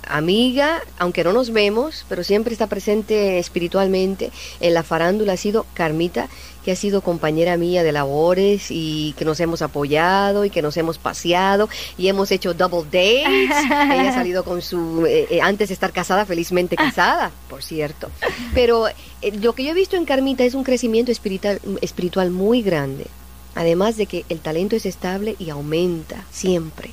amiga, 0.08 0.82
aunque 0.98 1.24
no 1.24 1.34
nos 1.34 1.52
vemos, 1.52 2.06
pero 2.10 2.24
siempre 2.24 2.54
está 2.54 2.68
presente 2.68 3.40
espiritualmente 3.40 4.32
en 4.60 4.74
la 4.74 4.84
farándula, 4.84 5.34
ha 5.34 5.38
sido 5.38 5.66
Carmita, 5.74 6.30
que 6.64 6.72
ha 6.72 6.76
sido 6.76 7.02
compañera 7.02 7.58
mía 7.58 7.84
de 7.84 7.92
labores 7.92 8.68
y 8.70 9.14
que 9.18 9.26
nos 9.26 9.40
hemos 9.40 9.62
apoyado 9.62 10.46
y 10.46 10.50
que 10.50 10.62
nos 10.62 10.78
hemos 10.78 10.98
paseado 10.98 11.70
y 11.98 12.08
hemos 12.08 12.32
hecho 12.32 12.54
double 12.54 12.84
dates. 12.84 13.26
Ella 13.66 14.10
ha 14.10 14.14
salido 14.14 14.44
con 14.44 14.62
su, 14.62 15.06
eh, 15.06 15.28
eh, 15.30 15.42
antes 15.42 15.70
de 15.70 15.74
estar 15.74 15.92
casada, 15.92 16.26
felizmente 16.26 16.76
casada, 16.76 17.32
por 17.50 17.64
cierto. 17.64 18.10
Pero 18.54 18.88
eh, 18.88 18.94
lo 19.42 19.54
que 19.54 19.64
yo 19.64 19.72
he 19.72 19.76
visto 19.76 19.96
en 19.96 20.06
Carmita 20.06 20.44
es 20.44 20.54
un 20.54 20.64
crecimiento 20.64 21.12
espiritual, 21.12 21.60
espiritual 21.82 22.32
muy 22.32 22.62
grande. 22.62 23.08
Además 23.56 23.98
de 23.98 24.06
que 24.06 24.26
el 24.30 24.40
talento 24.40 24.76
es 24.76 24.86
estable 24.86 25.36
y 25.38 25.50
aumenta 25.50 26.24
siempre. 26.32 26.92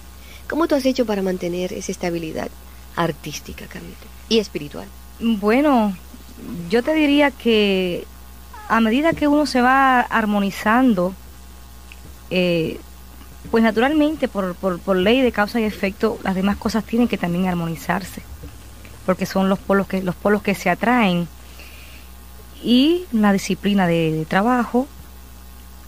¿Cómo 0.49 0.67
tú 0.67 0.75
has 0.75 0.87
hecho 0.87 1.05
para 1.05 1.23
mantener 1.23 1.73
esa 1.73 1.93
estabilidad 1.93 2.49
artística, 2.97 3.67
Carmita? 3.67 4.07
Y 4.28 4.38
espiritual. 4.38 4.87
Bueno, 5.21 5.95
yo 6.71 6.83
te 6.83 6.95
diría 6.95 7.31
que 7.31 8.07
a 8.69 8.81
medida 8.81 9.12
que 9.12 9.28
uno 9.28 9.45
se 9.47 9.61
va 9.61 10.00
armonizando, 10.00 11.14
eh, 12.31 12.81
pues 13.50 13.62
naturalmente 13.62 14.28
por, 14.28 14.55
por, 14.55 14.78
por 14.81 14.97
ley 14.97 15.21
de 15.21 15.33
causa 15.33 15.61
y 15.61 15.64
efecto, 15.64 16.19
las 16.23 16.35
demás 16.35 16.57
cosas 16.57 16.85
tienen 16.85 17.09
que 17.09 17.19
también 17.19 17.47
armonizarse, 17.47 18.23
porque 19.05 19.26
son 19.26 19.49
los 19.49 19.59
polos 19.59 19.87
que, 19.87 20.02
los 20.02 20.14
polos 20.14 20.43
que 20.43 20.55
se 20.55 20.71
atraen. 20.71 21.28
Y 22.62 23.05
la 23.12 23.33
disciplina 23.33 23.87
de 23.87 24.26
trabajo, 24.28 24.88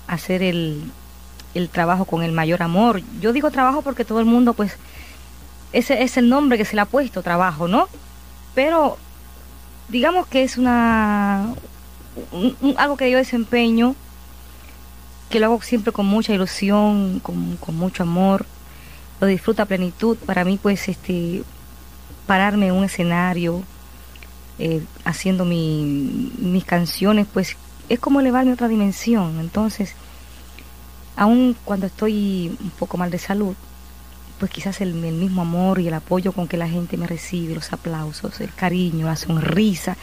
hacer 0.07 0.43
el, 0.43 0.85
el 1.55 1.69
trabajo 1.69 2.05
con 2.05 2.23
el 2.23 2.33
mayor 2.33 2.63
amor. 2.63 3.03
Yo 3.21 3.33
digo 3.33 3.51
trabajo 3.51 3.83
porque 3.83 4.05
todo 4.05 4.21
el 4.21 4.27
mundo, 4.27 4.55
pues, 4.55 4.77
ese 5.73 6.03
es 6.03 6.17
el 6.17 6.29
nombre 6.29 6.59
que 6.59 6.65
se 6.65 6.75
le 6.77 6.83
ha 6.83 6.87
puesto, 6.87 7.23
trabajo, 7.23 7.69
¿no? 7.69 7.89
Pero 8.55 8.99
digamos 9.89 10.27
que 10.27 10.43
es 10.43 10.57
una 10.59 11.55
un- 12.33 12.57
un- 12.61 12.75
algo 12.77 12.97
que 12.97 13.11
yo 13.11 13.19
desempeño, 13.19 13.95
que 15.31 15.39
lo 15.39 15.47
hago 15.47 15.63
siempre 15.63 15.93
con 15.93 16.07
mucha 16.07 16.35
ilusión, 16.35 17.21
con, 17.21 17.57
con 17.57 17.77
mucho 17.77 18.03
amor, 18.03 18.47
lo 19.21 19.27
disfruto 19.29 19.63
a 19.63 19.67
plenitud. 19.67 20.17
Para 20.27 20.45
mí, 20.45 20.59
pues, 20.61 20.89
este, 20.89 21.45
pararme 22.27 22.67
en 22.69 22.75
un 22.75 22.85
escenario, 22.85 23.63
eh, 24.59 24.83
haciendo 25.05 25.45
mi- 25.45 26.33
mis 26.39 26.65
canciones, 26.65 27.27
pues, 27.33 27.57
es 27.89 27.99
como 28.01 28.21
elevarme 28.21 28.51
a 28.51 28.55
otra 28.55 28.69
dimensión. 28.69 29.39
Entonces, 29.39 29.95
aun 31.17 31.57
cuando 31.65 31.87
estoy 31.87 32.57
un 32.61 32.71
poco 32.71 32.97
mal 32.97 33.11
de 33.11 33.19
salud, 33.19 33.55
pues 34.39 34.51
quizás 34.51 34.81
el, 34.81 35.05
el 35.05 35.15
mismo 35.15 35.43
amor 35.43 35.81
y 35.81 35.89
el 35.89 35.95
apoyo 35.95 36.33
con 36.33 36.49
que 36.49 36.57
la 36.57 36.69
gente 36.69 36.97
me 36.97 37.07
recibe, 37.07 37.55
los 37.55 37.73
aplausos, 37.73 38.41
el 38.41 38.55
cariño, 38.55 39.07
la 39.07 39.17
sonrisa, 39.17 39.97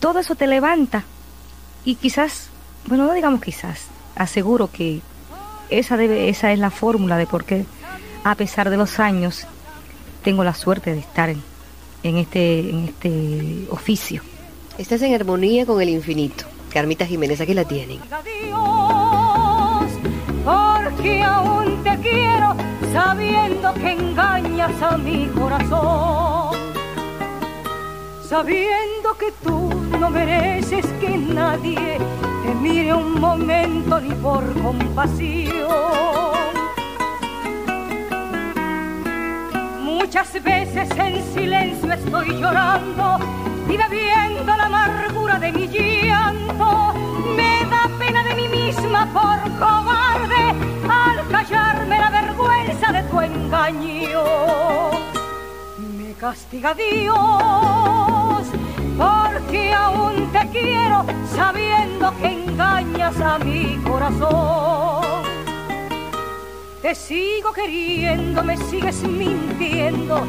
todo 0.00 0.18
eso 0.18 0.34
te 0.34 0.46
levanta. 0.46 1.04
Y 1.84 1.96
quizás, 1.96 2.48
bueno, 2.86 3.06
no 3.06 3.12
digamos 3.12 3.42
quizás, 3.42 3.86
aseguro 4.16 4.70
que 4.70 5.00
esa, 5.70 5.96
debe, 5.96 6.28
esa 6.28 6.52
es 6.52 6.58
la 6.58 6.70
fórmula 6.70 7.16
de 7.16 7.26
por 7.26 7.44
qué, 7.44 7.66
a 8.22 8.34
pesar 8.34 8.70
de 8.70 8.76
los 8.76 8.98
años, 8.98 9.46
tengo 10.22 10.44
la 10.44 10.54
suerte 10.54 10.92
de 10.92 11.00
estar 11.00 11.28
en, 11.28 11.42
en 12.02 12.16
este, 12.16 12.70
en 12.70 12.84
este 12.84 13.66
oficio. 13.70 14.22
Estás 14.78 15.02
en 15.02 15.14
armonía 15.14 15.66
con 15.66 15.80
el 15.80 15.90
infinito. 15.90 16.44
Carmita 16.72 17.06
Jiménez, 17.06 17.40
aquí 17.40 17.54
la 17.54 17.64
tienen. 17.64 18.00
Porque 21.04 21.22
aún 21.22 21.84
te 21.84 21.98
quiero 21.98 22.56
sabiendo 22.90 23.74
que 23.74 23.92
engañas 23.92 24.80
a 24.80 24.96
mi 24.96 25.26
corazón. 25.26 26.56
Sabiendo 28.26 29.12
que 29.18 29.30
tú 29.42 29.68
no 30.00 30.08
mereces 30.08 30.86
que 31.02 31.18
nadie 31.18 31.98
te 32.42 32.54
mire 32.54 32.94
un 32.94 33.20
momento 33.20 34.00
ni 34.00 34.14
por 34.14 34.50
compasión. 34.62 35.68
Muchas 39.82 40.42
veces 40.42 40.88
en 40.96 41.22
silencio 41.34 41.92
estoy 41.92 42.28
llorando 42.40 43.18
y 43.68 43.76
bebiendo 43.76 44.56
la 44.56 44.64
amargura 44.64 45.38
de 45.38 45.52
mi 45.52 45.68
llanto. 45.68 46.94
Me 47.36 47.62
da 47.66 47.90
pena 47.98 48.24
de 48.24 48.34
mí 48.36 48.48
misma 48.48 49.06
por 49.12 49.58
cobarde 49.58 49.94
al 49.98 50.03
callarme 51.34 51.98
la 51.98 52.10
vergüenza 52.10 52.92
de 52.92 53.02
tu 53.10 53.20
engaño. 53.20 54.22
Me 55.96 56.12
castiga 56.14 56.74
Dios 56.74 58.44
porque 58.96 59.72
aún 59.74 60.30
te 60.30 60.48
quiero 60.56 61.04
sabiendo 61.34 62.16
que 62.18 62.26
engañas 62.26 63.20
a 63.20 63.38
mi 63.38 63.76
corazón. 63.88 65.24
Te 66.82 66.94
sigo 66.94 67.52
queriendo, 67.52 68.44
me 68.44 68.56
sigues 68.56 69.02
mintiendo 69.02 70.22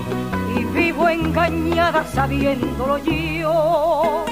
y 0.57 0.63
vivo 0.63 1.07
engañada 1.07 2.03
sabiéndolo 2.05 2.97
yo. 2.97 4.25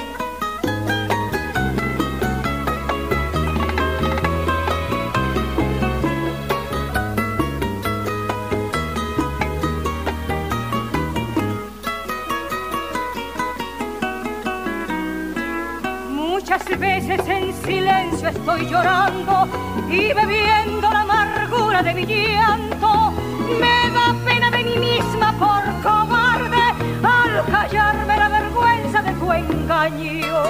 Muchas 16.54 16.78
veces 16.78 17.20
en 17.26 17.52
silencio 17.64 18.28
estoy 18.28 18.68
llorando 18.68 19.48
y 19.90 20.12
bebiendo 20.12 20.88
la 20.88 21.00
amargura 21.00 21.82
de 21.82 21.94
mi 21.94 22.06
llanto. 22.06 23.12
Me 23.58 23.90
da 23.90 24.14
pena 24.24 24.52
de 24.52 24.62
mí 24.62 24.76
misma 24.76 25.32
por 25.32 25.64
cobarde 25.82 26.62
al 27.02 27.44
callarme 27.50 28.16
la 28.16 28.28
vergüenza 28.28 29.02
de 29.02 29.12
tu 29.14 29.32
engaño. 29.32 30.44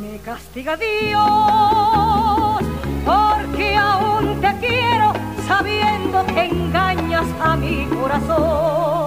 Me 0.00 0.20
castiga 0.20 0.76
Dios 0.76 2.62
porque 3.04 3.76
aún 3.76 4.40
te 4.40 4.54
quiero 4.64 5.14
sabiendo 5.48 6.24
que 6.26 6.44
engañas 6.44 7.26
a 7.40 7.56
mi 7.56 7.86
corazón. 7.86 8.97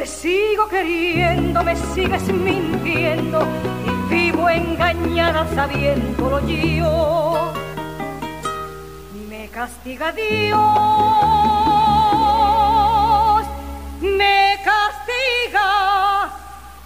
Te 0.00 0.06
sigo 0.06 0.66
queriendo, 0.66 1.62
me 1.62 1.76
sigues 1.76 2.22
mintiendo 2.32 3.46
y 3.84 4.14
vivo 4.14 4.48
engañada 4.48 5.46
sabiéndolo 5.54 6.40
yo. 6.48 7.52
Me 9.28 9.50
castiga 9.50 10.10
Dios, 10.12 10.56
me 14.00 14.56
castiga 14.64 16.32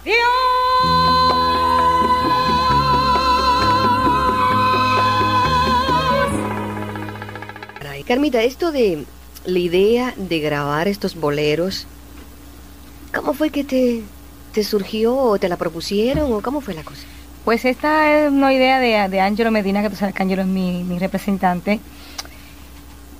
Dios. 0.03 0.25
Carmita, 8.05 8.43
esto 8.43 8.73
de 8.73 9.05
la 9.45 9.59
idea 9.59 10.13
de 10.17 10.39
grabar 10.39 10.89
estos 10.89 11.15
boleros, 11.15 11.87
¿cómo 13.25 13.33
fue 13.37 13.49
que 13.49 13.63
te, 13.63 14.03
te 14.53 14.63
surgió 14.63 15.15
o 15.17 15.39
te 15.39 15.49
la 15.49 15.57
propusieron 15.57 16.31
o 16.31 16.41
cómo 16.41 16.61
fue 16.61 16.75
la 16.75 16.83
cosa? 16.83 17.01
Pues 17.43 17.65
esta 17.65 18.11
es 18.11 18.31
una 18.31 18.53
idea 18.53 18.79
de, 18.79 19.09
de 19.09 19.19
Angelo 19.19 19.49
Medina, 19.51 19.81
que 19.81 19.89
tú 19.89 19.95
sabes 19.95 20.13
que 20.13 20.21
Angelo 20.21 20.43
es 20.43 20.47
mi, 20.47 20.83
mi 20.83 20.99
representante. 20.99 21.79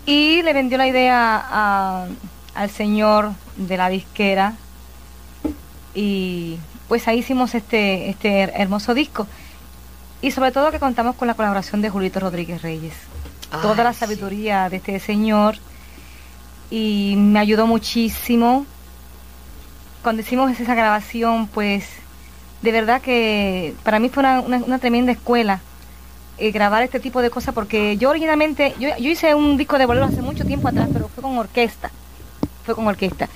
Y 0.05 0.43
le 0.43 0.53
vendió 0.53 0.77
la 0.77 0.87
idea 0.87 1.43
a- 1.43 2.07
al 2.53 2.69
señor 2.69 3.31
de 3.57 3.77
la 3.77 3.89
disquera. 3.89 4.53
Y 5.95 6.57
pues 6.87 7.07
ahí 7.07 7.19
hicimos 7.19 7.55
este, 7.55 8.09
este 8.09 8.43
her- 8.43 8.51
hermoso 8.55 8.93
disco. 8.93 9.25
Y 10.21 10.31
sobre 10.31 10.51
todo 10.51 10.71
que 10.71 10.79
contamos 10.79 11.15
con 11.15 11.27
la 11.27 11.33
colaboración 11.33 11.81
de 11.81 11.89
Julito 11.89 12.19
Rodríguez 12.19 12.61
Reyes. 12.61 12.93
Toda 13.61 13.83
la 13.83 13.93
sí. 13.93 13.99
sabiduría 13.99 14.69
de 14.69 14.77
este 14.77 14.99
señor. 14.99 15.55
Y 16.69 17.15
me 17.17 17.39
ayudó 17.39 17.67
muchísimo. 17.67 18.65
Cuando 20.05 20.21
hicimos 20.21 20.51
esa 20.59 20.75
grabación, 20.75 21.47
pues 21.47 21.83
de 22.61 22.71
verdad 22.71 23.01
que 23.01 23.73
para 23.81 23.97
mí 23.97 24.09
fue 24.09 24.21
una, 24.21 24.39
una- 24.39 24.57
una 24.63 24.77
tremenda 24.77 25.11
escuela 25.11 25.61
eh, 26.37 26.51
grabar 26.51 26.83
este 26.83 26.99
tipo 26.99 27.23
de 27.23 27.31
cosas 27.31 27.55
porque 27.55 27.97
yo 27.97 28.11
originalmente, 28.11 28.75
yo, 28.79 28.89
yo 28.99 29.09
hice 29.09 29.33
un 29.33 29.57
disco 29.57 29.79
de 29.79 29.87
bolero 29.87 30.05
hace 30.05 30.21
mucho 30.21 30.45
tiempo 30.45 30.67
atrás, 30.67 30.89
pero 30.93 31.07
fue 31.07 31.23
con 31.23 31.35
orquesta, 31.39 31.89
fue 32.63 32.75
con 32.75 32.85
orquesta. 32.85 33.29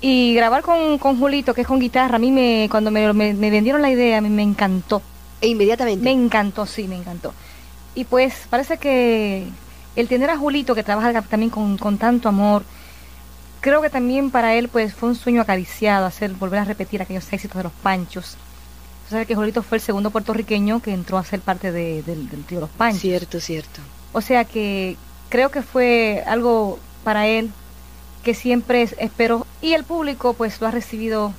Y 0.00 0.34
grabar 0.34 0.62
con, 0.62 0.96
con 0.96 1.18
Julito, 1.18 1.52
que 1.52 1.60
es 1.60 1.66
con 1.66 1.78
guitarra, 1.78 2.16
a 2.16 2.18
mí 2.18 2.30
me, 2.32 2.68
cuando 2.70 2.90
me, 2.90 3.12
me- 3.12 3.34
me 3.34 3.50
vendieron 3.50 3.82
la 3.82 3.90
idea, 3.90 4.22
mí 4.22 4.30
me 4.30 4.42
encantó. 4.42 5.02
E 5.42 5.48
inmediatamente. 5.48 6.02
Me 6.02 6.12
encantó, 6.12 6.64
sí, 6.64 6.88
me 6.88 6.96
encantó. 6.96 7.34
Y 7.94 8.04
pues 8.04 8.46
parece 8.48 8.78
que 8.78 9.44
el 9.94 10.08
tener 10.08 10.30
a 10.30 10.38
Julito, 10.38 10.74
que 10.74 10.84
trabaja 10.84 11.20
también 11.20 11.50
con, 11.50 11.76
con 11.76 11.98
tanto 11.98 12.30
amor, 12.30 12.62
creo 13.62 13.80
que 13.80 13.88
también 13.88 14.30
para 14.30 14.54
él 14.54 14.68
pues 14.68 14.92
fue 14.92 15.08
un 15.08 15.14
sueño 15.14 15.40
acariciado, 15.40 16.04
hacer 16.04 16.32
volver 16.34 16.58
a 16.60 16.64
repetir 16.64 17.00
aquellos 17.00 17.32
éxitos 17.32 17.56
de 17.56 17.62
los 17.62 17.72
Panchos. 17.72 18.36
Sabes 19.08 19.26
que 19.26 19.34
Julito 19.34 19.62
fue 19.62 19.78
el 19.78 19.82
segundo 19.82 20.10
puertorriqueño 20.10 20.80
que 20.82 20.92
entró 20.92 21.16
a 21.18 21.24
ser 21.24 21.40
parte 21.40 21.72
de- 21.72 22.02
del, 22.02 22.28
del 22.28 22.44
trío 22.44 22.60
Los 22.60 22.70
Panchos. 22.70 23.00
Cierto, 23.00 23.40
cierto. 23.40 23.80
O 24.12 24.20
sea 24.20 24.44
que 24.44 24.96
creo 25.30 25.50
que 25.50 25.62
fue 25.62 26.22
algo 26.26 26.78
para 27.04 27.26
él 27.26 27.50
que 28.22 28.34
siempre 28.34 28.82
es- 28.82 28.94
esperó 28.98 29.46
y 29.62 29.72
el 29.72 29.84
público 29.84 30.34
pues 30.34 30.60
lo 30.60 30.66
ha 30.66 30.70
recibido 30.70 31.32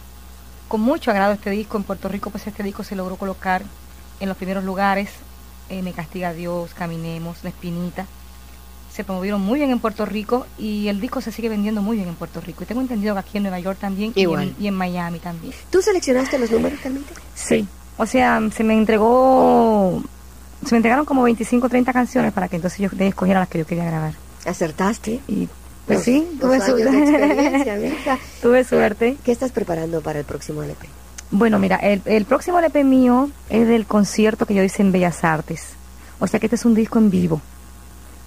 con 0.68 0.82
mucho 0.82 1.12
agrado 1.12 1.34
este 1.34 1.50
disco. 1.52 1.78
En 1.78 1.84
Puerto 1.84 2.10
Rico 2.10 2.30
pues 2.32 2.48
este 2.48 2.64
disco 2.64 2.84
se 2.84 2.96
logró 2.96 3.16
colocar 3.18 3.64
en 4.20 4.28
los 4.30 4.38
primeros 4.38 4.64
lugares. 4.64 5.10
eh, 5.70 5.82
Me 5.82 5.94
castiga 5.94 6.34
Dios, 6.34 6.74
Caminemos, 6.74 7.38
La 7.44 7.50
Espinita. 7.50 8.06
Se 8.94 9.04
promovieron 9.04 9.42
muy 9.42 9.58
bien 9.58 9.72
en 9.72 9.80
Puerto 9.80 10.06
Rico 10.06 10.46
y 10.60 10.88
el 10.88 11.02
disco 11.02 11.20
se 11.20 11.32
sigue 11.32 11.50
vendiendo 11.50 11.82
muy 11.82 11.98
bien 11.98 12.10
en 12.10 12.16
Puerto 12.16 12.40
Rico. 12.42 12.64
Y 12.64 12.68
tengo 12.68 12.82
entendido 12.82 13.16
que 13.16 13.20
aquí 13.22 13.38
en 13.38 13.44
Nueva 13.44 13.60
York 13.60 13.80
también 13.80 14.14
y 14.16 14.24
en, 14.24 14.56
y 14.60 14.68
en 14.68 14.76
Miami 14.76 15.18
también. 15.18 15.54
¿Tú 15.72 15.82
seleccionaste 15.82 16.38
los 16.38 16.52
números, 16.52 16.80
Carmita? 16.80 17.14
Sí. 17.34 17.68
O 17.98 18.06
sea, 18.06 18.40
se 18.56 18.64
me 18.64 18.78
entregó, 18.78 20.02
se 20.64 20.76
me 20.76 20.78
entregaron 20.78 21.06
como 21.06 21.24
25 21.24 21.66
o 21.66 21.70
30 21.70 21.92
canciones 21.92 22.34
para 22.34 22.48
que 22.48 22.58
entonces 22.58 22.80
yo 22.80 22.90
escogiera 23.00 23.40
las 23.40 23.50
que 23.50 23.60
yo 23.60 23.66
quería 23.66 23.86
grabar. 23.86 24.14
¿Acertaste? 24.46 25.22
Y 25.28 25.50
pues 25.88 26.04
sí, 26.04 26.28
tuve, 26.40 26.62
suerte. 26.62 26.88
amiga. 27.72 28.20
tuve 28.42 28.64
suerte. 28.64 29.18
¿Qué 29.24 29.32
estás 29.32 29.52
preparando 29.52 30.02
para 30.02 30.20
el 30.20 30.26
próximo 30.26 30.64
LP? 30.64 30.88
Bueno, 31.32 31.58
mira, 31.58 31.78
el, 31.78 32.02
el 32.06 32.26
próximo 32.26 32.60
LP 32.60 32.84
mío 32.84 33.30
es 33.50 33.68
del 33.68 33.86
concierto 33.86 34.46
que 34.46 34.54
yo 34.54 34.64
hice 34.64 34.82
en 34.82 34.92
Bellas 34.92 35.24
Artes. 35.24 35.70
O 36.20 36.28
sea 36.28 36.40
que 36.40 36.46
este 36.46 36.56
es 36.56 36.66
un 36.66 36.76
disco 36.76 37.00
en 37.00 37.10
vivo. 37.10 37.42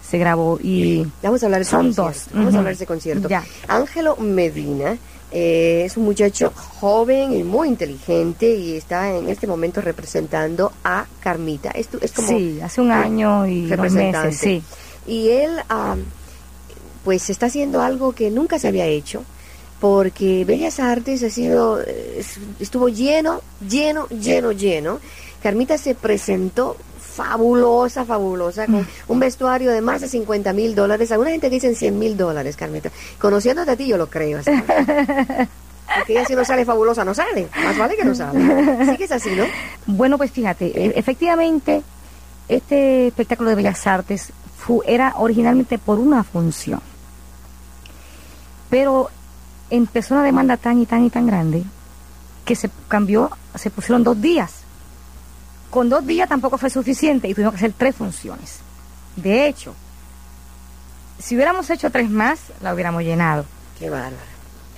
Se 0.08 0.18
grabó 0.18 0.58
y 0.62 1.06
Vamos 1.22 1.42
a 1.42 1.46
hablar 1.46 1.60
de 1.60 1.62
ese 1.62 1.70
Son 1.72 1.92
dos. 1.92 2.26
Vamos 2.32 2.54
a 2.54 2.58
hablar 2.58 2.72
de 2.72 2.76
ese 2.76 2.86
concierto. 2.86 3.28
Ya. 3.28 3.44
Ángelo 3.66 4.16
Medina 4.16 4.96
eh, 5.32 5.82
es 5.84 5.96
un 5.96 6.04
muchacho 6.04 6.52
joven 6.54 7.32
y 7.32 7.42
muy 7.42 7.66
inteligente 7.68 8.54
y 8.54 8.76
está 8.76 9.12
en 9.16 9.28
este 9.28 9.46
momento 9.48 9.80
representando 9.80 10.72
a 10.84 11.06
Carmita. 11.20 11.70
Es, 11.70 11.88
es 12.00 12.12
como 12.12 12.28
sí, 12.28 12.60
hace 12.62 12.80
un 12.80 12.92
año 12.92 13.46
y 13.48 13.66
representante. 13.66 14.28
meses, 14.28 14.40
sí. 14.40 14.62
Y 15.08 15.30
él, 15.30 15.56
pues, 17.04 17.30
está 17.30 17.46
haciendo 17.46 17.80
algo 17.82 18.12
que 18.12 18.30
nunca 18.30 18.58
se 18.58 18.68
había 18.68 18.86
hecho, 18.86 19.22
porque 19.80 20.44
Bellas 20.44 20.80
Artes 20.80 21.22
ha 21.22 21.30
sido, 21.30 21.80
eh, 21.80 22.16
es- 22.18 22.38
estuvo 22.60 22.88
lleno, 22.88 23.40
lleno, 23.68 24.06
lleno, 24.08 24.52
lleno. 24.52 25.00
Carmita 25.42 25.78
se 25.78 25.94
presentó 25.94 26.76
fabulosa, 27.16 28.05
fabulosa, 28.05 28.66
con 28.66 28.87
un 29.09 29.18
vestuario 29.18 29.70
de 29.72 29.81
más 29.81 30.00
de 30.02 30.09
50 30.09 30.52
mil 30.52 30.74
dólares. 30.74 31.11
Alguna 31.11 31.31
gente 31.31 31.50
dicen 31.50 31.74
100 31.74 31.98
mil 31.98 32.16
dólares, 32.16 32.57
Carmita. 32.57 32.90
Conociéndote 33.18 33.70
a 33.72 33.76
ti, 33.76 33.87
yo 33.88 33.96
lo 33.96 34.09
creo. 34.09 34.40
Porque 35.96 36.12
ella 36.12 36.24
si 36.26 36.35
no 36.35 36.44
sale 36.44 36.64
fabulosa, 36.64 37.05
no 37.05 37.14
sale. 37.14 37.48
Más 37.64 37.79
vale 37.79 37.96
que 37.96 38.05
no 38.05 38.14
sale. 38.14 38.87
Sí 38.90 38.96
que 38.96 39.05
es 39.05 39.12
así, 39.12 39.31
¿no? 39.31 39.44
Bueno, 39.87 40.18
pues 40.18 40.31
fíjate, 40.31 40.66
e- 40.66 40.92
efectivamente, 40.98 41.83
este 42.48 43.07
espectáculo 43.09 43.50
de 43.50 43.57
Bellas 43.57 43.87
Artes 43.87 44.33
fu- 44.59 44.83
era 44.87 45.14
originalmente 45.16 45.79
por 45.79 45.98
una 45.98 46.22
función. 46.24 46.81
Pero 48.68 49.11
empezó 49.70 50.14
una 50.14 50.24
demanda 50.24 50.57
tan 50.57 50.81
y 50.81 50.87
tan 50.87 51.05
y 51.05 51.11
tan 51.11 51.26
grande 51.26 51.62
que 52.44 52.57
se 52.57 52.70
cambió, 52.88 53.31
se 53.55 53.70
pusieron 53.70 54.02
dos 54.05 54.20
días. 54.20 54.52
Con 55.76 55.90
dos 55.90 56.06
días 56.06 56.26
tampoco 56.26 56.56
fue 56.56 56.70
suficiente 56.70 57.28
y 57.28 57.34
tuvimos 57.34 57.52
que 57.52 57.58
hacer 57.58 57.74
tres 57.76 57.94
funciones. 57.94 58.60
De 59.14 59.46
hecho, 59.46 59.74
si 61.18 61.34
hubiéramos 61.34 61.68
hecho 61.68 61.90
tres 61.90 62.08
más, 62.08 62.38
la 62.62 62.72
hubiéramos 62.72 63.02
llenado. 63.02 63.44
Qué 63.78 63.90
bárbaro. 63.90 64.16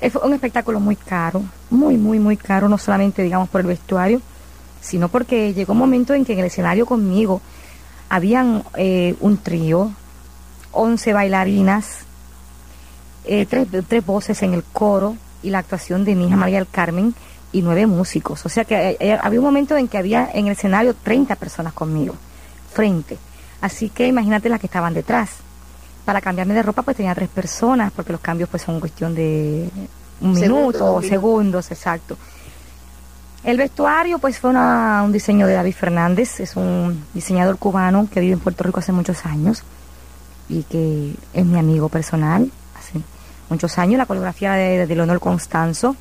Eh, 0.00 0.10
Fue 0.10 0.22
un 0.22 0.34
espectáculo 0.34 0.80
muy 0.80 0.96
caro, 0.96 1.44
muy, 1.70 1.96
muy, 1.96 2.18
muy 2.18 2.36
caro, 2.36 2.68
no 2.68 2.78
solamente, 2.78 3.22
digamos, 3.22 3.48
por 3.48 3.60
el 3.60 3.68
vestuario, 3.68 4.20
sino 4.80 5.08
porque 5.08 5.54
llegó 5.54 5.72
un 5.72 5.78
momento 5.78 6.14
en 6.14 6.24
que 6.24 6.32
en 6.32 6.40
el 6.40 6.46
escenario 6.46 6.84
conmigo 6.84 7.40
habían 8.08 8.64
eh, 8.76 9.14
un 9.20 9.38
trío, 9.38 9.92
11 10.72 11.12
bailarinas, 11.12 11.98
eh, 13.24 13.46
tres, 13.46 13.68
tres 13.86 14.04
voces 14.04 14.42
en 14.42 14.52
el 14.52 14.64
coro 14.64 15.16
y 15.44 15.50
la 15.50 15.60
actuación 15.60 16.04
de 16.04 16.16
mi 16.16 16.26
hija 16.26 16.34
María 16.34 16.58
del 16.58 16.66
Carmen 16.68 17.14
y 17.52 17.62
nueve 17.62 17.86
músicos. 17.86 18.44
O 18.44 18.48
sea 18.48 18.64
que 18.64 18.74
eh, 18.90 18.96
eh, 19.00 19.18
había 19.22 19.40
un 19.40 19.46
momento 19.46 19.76
en 19.76 19.88
que 19.88 19.98
había 19.98 20.30
en 20.32 20.46
el 20.46 20.52
escenario 20.52 20.94
30 20.94 21.36
personas 21.36 21.72
conmigo, 21.72 22.14
frente. 22.72 23.16
Así 23.60 23.88
que 23.90 24.06
imagínate 24.06 24.48
las 24.48 24.60
que 24.60 24.66
estaban 24.66 24.94
detrás. 24.94 25.30
Para 26.04 26.20
cambiarme 26.20 26.54
de 26.54 26.62
ropa 26.62 26.82
pues 26.82 26.96
tenía 26.96 27.14
tres 27.14 27.28
personas, 27.28 27.92
porque 27.92 28.12
los 28.12 28.20
cambios 28.20 28.48
pues 28.48 28.62
son 28.62 28.80
cuestión 28.80 29.14
de 29.14 29.68
un 30.20 30.32
minuto 30.32 30.94
o 30.94 31.02
segundos, 31.02 31.70
exacto. 31.70 32.16
El 33.44 33.56
vestuario 33.56 34.18
pues 34.18 34.38
fue 34.38 34.50
una- 34.50 35.02
un 35.04 35.12
diseño 35.12 35.46
de 35.46 35.54
David 35.54 35.74
Fernández, 35.74 36.40
es 36.40 36.56
un 36.56 37.04
diseñador 37.14 37.56
cubano 37.58 38.08
que 38.12 38.20
vive 38.20 38.32
en 38.34 38.40
Puerto 38.40 38.64
Rico 38.64 38.80
hace 38.80 38.92
muchos 38.92 39.24
años 39.26 39.62
y 40.48 40.62
que 40.64 41.14
es 41.34 41.44
mi 41.46 41.58
amigo 41.58 41.88
personal 41.88 42.50
hace 42.78 43.00
muchos 43.48 43.78
años. 43.78 43.98
La 43.98 44.06
coreografía 44.06 44.52
de, 44.52 44.86
de 44.86 44.94
Leonor 44.94 45.20
Constanzo, 45.20 45.94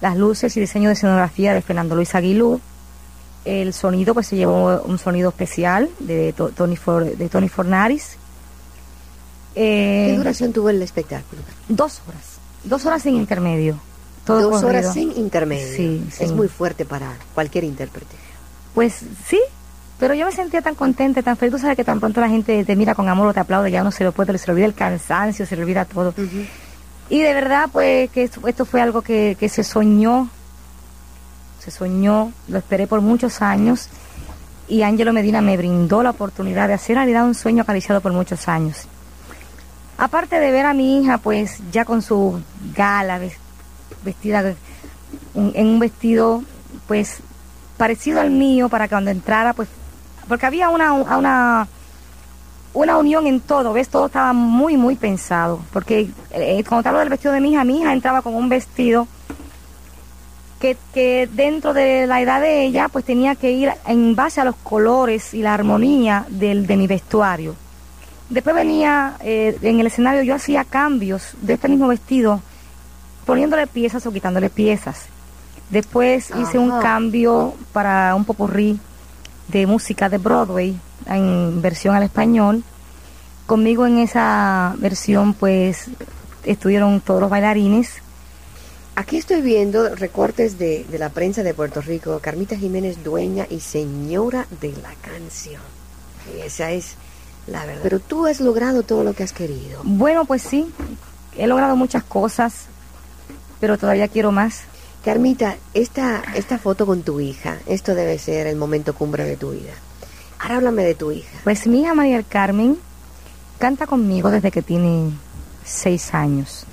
las 0.00 0.16
luces 0.16 0.56
y 0.56 0.60
diseño 0.60 0.88
de 0.88 0.94
escenografía 0.94 1.54
de 1.54 1.62
Fernando 1.62 1.94
Luis 1.94 2.14
Aguilú. 2.14 2.60
El 3.44 3.72
sonido, 3.72 4.12
pues 4.14 4.26
se 4.26 4.36
llevó 4.36 4.82
un 4.82 4.98
sonido 4.98 5.28
especial 5.30 5.88
de 6.00 6.32
To- 6.32 6.48
Tony, 6.50 6.76
For- 6.76 7.16
de 7.16 7.28
Tony 7.28 7.48
Fornaris. 7.48 8.16
Eh, 9.54 10.08
¿Qué 10.10 10.16
duración 10.18 10.52
tuvo 10.52 10.68
el 10.70 10.82
espectáculo? 10.82 11.42
Dos 11.68 12.00
horas. 12.08 12.22
Dos 12.64 12.84
horas 12.84 13.02
sin 13.02 13.16
intermedio. 13.16 13.78
Todo 14.24 14.40
Dos 14.50 14.62
corrido. 14.62 14.68
horas 14.80 14.92
sin 14.94 15.12
intermedio. 15.16 15.76
Sí, 15.76 16.04
Es 16.20 16.28
sí. 16.28 16.34
muy 16.34 16.48
fuerte 16.48 16.84
para 16.84 17.16
cualquier 17.34 17.64
intérprete. 17.64 18.16
Pues 18.74 19.00
sí, 19.26 19.40
pero 19.98 20.12
yo 20.14 20.26
me 20.26 20.32
sentía 20.32 20.60
tan 20.60 20.74
contenta, 20.74 21.22
tan 21.22 21.36
feliz. 21.36 21.52
Tú 21.54 21.58
sabes 21.60 21.76
que 21.76 21.84
tan 21.84 22.00
pronto 22.00 22.20
la 22.20 22.28
gente 22.28 22.64
te 22.64 22.76
mira 22.76 22.94
con 22.94 23.08
amor 23.08 23.28
o 23.28 23.32
te 23.34 23.40
aplaude, 23.40 23.70
ya 23.70 23.80
uno 23.82 23.92
se 23.92 24.04
lo 24.04 24.12
puede, 24.12 24.36
se 24.36 24.46
le 24.48 24.52
olvida 24.52 24.66
el 24.66 24.74
cansancio, 24.74 25.46
se 25.46 25.54
le 25.56 25.62
olvida 25.62 25.84
todo. 25.84 26.12
Y 27.08 27.20
de 27.22 27.34
verdad, 27.34 27.68
pues, 27.72 28.10
que 28.10 28.24
esto, 28.24 28.64
fue 28.64 28.80
algo 28.80 29.02
que, 29.02 29.36
que 29.38 29.48
se 29.48 29.62
soñó, 29.62 30.28
se 31.60 31.70
soñó, 31.70 32.32
lo 32.48 32.58
esperé 32.58 32.86
por 32.86 33.00
muchos 33.00 33.42
años. 33.42 33.88
Y 34.68 34.82
Ángelo 34.82 35.12
Medina 35.12 35.40
me 35.40 35.56
brindó 35.56 36.02
la 36.02 36.10
oportunidad 36.10 36.66
de 36.68 36.74
hacer 36.74 36.96
realidad 36.96 37.24
un 37.24 37.34
sueño 37.34 37.62
acariciado 37.62 38.00
por 38.00 38.12
muchos 38.12 38.48
años. 38.48 38.88
Aparte 39.98 40.40
de 40.40 40.50
ver 40.50 40.66
a 40.66 40.74
mi 40.74 40.98
hija, 41.00 41.18
pues, 41.18 41.58
ya 41.70 41.84
con 41.84 42.02
su 42.02 42.40
gala, 42.74 43.18
ves- 43.18 43.38
vestida 44.04 44.54
en 45.34 45.66
un 45.66 45.78
vestido, 45.78 46.42
pues, 46.88 47.18
parecido 47.76 48.20
al 48.20 48.30
mío, 48.30 48.68
para 48.68 48.86
que 48.88 48.94
cuando 48.94 49.10
entrara, 49.12 49.52
pues, 49.52 49.68
porque 50.28 50.46
había 50.46 50.68
una, 50.70 50.92
una, 50.92 51.68
una 52.76 52.98
unión 52.98 53.26
en 53.26 53.40
todo, 53.40 53.72
¿ves? 53.72 53.88
Todo 53.88 54.06
estaba 54.06 54.34
muy, 54.34 54.76
muy 54.76 54.96
pensado. 54.96 55.60
Porque 55.72 56.10
eh, 56.30 56.62
cuando 56.68 56.82
te 56.82 56.88
hablo 56.90 57.00
del 57.00 57.08
vestido 57.08 57.32
de 57.32 57.40
mi 57.40 57.52
hija, 57.52 57.64
mi 57.64 57.80
hija 57.80 57.92
entraba 57.92 58.20
con 58.20 58.34
un 58.34 58.50
vestido 58.50 59.08
que, 60.60 60.76
que 60.92 61.26
dentro 61.32 61.72
de 61.72 62.06
la 62.06 62.20
edad 62.20 62.40
de 62.40 62.64
ella, 62.64 62.88
pues 62.88 63.04
tenía 63.04 63.34
que 63.34 63.50
ir 63.50 63.72
en 63.86 64.14
base 64.14 64.42
a 64.42 64.44
los 64.44 64.56
colores 64.56 65.32
y 65.32 65.40
la 65.40 65.54
armonía 65.54 66.26
del, 66.28 66.66
de 66.66 66.76
mi 66.76 66.86
vestuario. 66.86 67.56
Después 68.28 68.54
venía 68.54 69.16
eh, 69.20 69.56
en 69.62 69.80
el 69.80 69.86
escenario, 69.86 70.22
yo 70.22 70.34
hacía 70.34 70.64
cambios 70.64 71.32
de 71.40 71.54
este 71.54 71.68
mismo 71.68 71.88
vestido, 71.88 72.42
poniéndole 73.24 73.66
piezas 73.66 74.04
o 74.06 74.12
quitándole 74.12 74.50
piezas. 74.50 75.06
Después 75.70 76.30
hice 76.38 76.58
un 76.58 76.78
cambio 76.80 77.54
para 77.72 78.14
un 78.14 78.24
popurrí 78.24 78.78
de 79.48 79.66
música 79.66 80.08
de 80.08 80.18
Broadway 80.18 80.78
en 81.06 81.62
versión 81.62 81.94
al 81.94 82.02
español. 82.02 82.64
Conmigo 83.46 83.86
en 83.86 83.98
esa 83.98 84.74
versión 84.78 85.34
pues 85.34 85.86
estuvieron 86.44 87.00
todos 87.00 87.20
los 87.20 87.30
bailarines. 87.30 88.02
Aquí 88.94 89.18
estoy 89.18 89.42
viendo 89.42 89.94
recortes 89.94 90.58
de, 90.58 90.84
de 90.90 90.98
la 90.98 91.10
prensa 91.10 91.42
de 91.42 91.52
Puerto 91.52 91.80
Rico. 91.82 92.18
Carmita 92.20 92.56
Jiménez, 92.56 93.04
dueña 93.04 93.46
y 93.50 93.60
señora 93.60 94.46
de 94.60 94.72
la 94.82 94.94
canción. 95.02 95.60
Y 96.34 96.40
esa 96.40 96.70
es 96.70 96.94
la 97.46 97.64
verdad. 97.66 97.82
Pero 97.82 98.00
tú 98.00 98.26
has 98.26 98.40
logrado 98.40 98.82
todo 98.82 99.04
lo 99.04 99.12
que 99.12 99.22
has 99.22 99.32
querido. 99.32 99.80
Bueno, 99.84 100.24
pues 100.24 100.42
sí, 100.42 100.72
he 101.36 101.46
logrado 101.46 101.76
muchas 101.76 102.02
cosas, 102.02 102.66
pero 103.60 103.78
todavía 103.78 104.08
quiero 104.08 104.32
más. 104.32 104.62
Carmita, 105.06 105.54
esta, 105.72 106.20
esta 106.34 106.58
foto 106.58 106.84
con 106.84 107.02
tu 107.02 107.20
hija, 107.20 107.58
esto 107.68 107.94
debe 107.94 108.18
ser 108.18 108.48
el 108.48 108.56
momento 108.56 108.92
cumbre 108.92 109.22
de 109.22 109.36
tu 109.36 109.52
vida. 109.52 109.70
Ahora 110.40 110.56
háblame 110.56 110.82
de 110.82 110.96
tu 110.96 111.12
hija. 111.12 111.38
Pues 111.44 111.68
mi 111.68 111.82
hija 111.82 111.94
María 111.94 112.24
Carmen 112.24 112.76
canta 113.60 113.86
conmigo 113.86 114.32
desde 114.32 114.50
que 114.50 114.62
tiene 114.62 115.12
seis 115.64 116.12
años. 116.12 116.66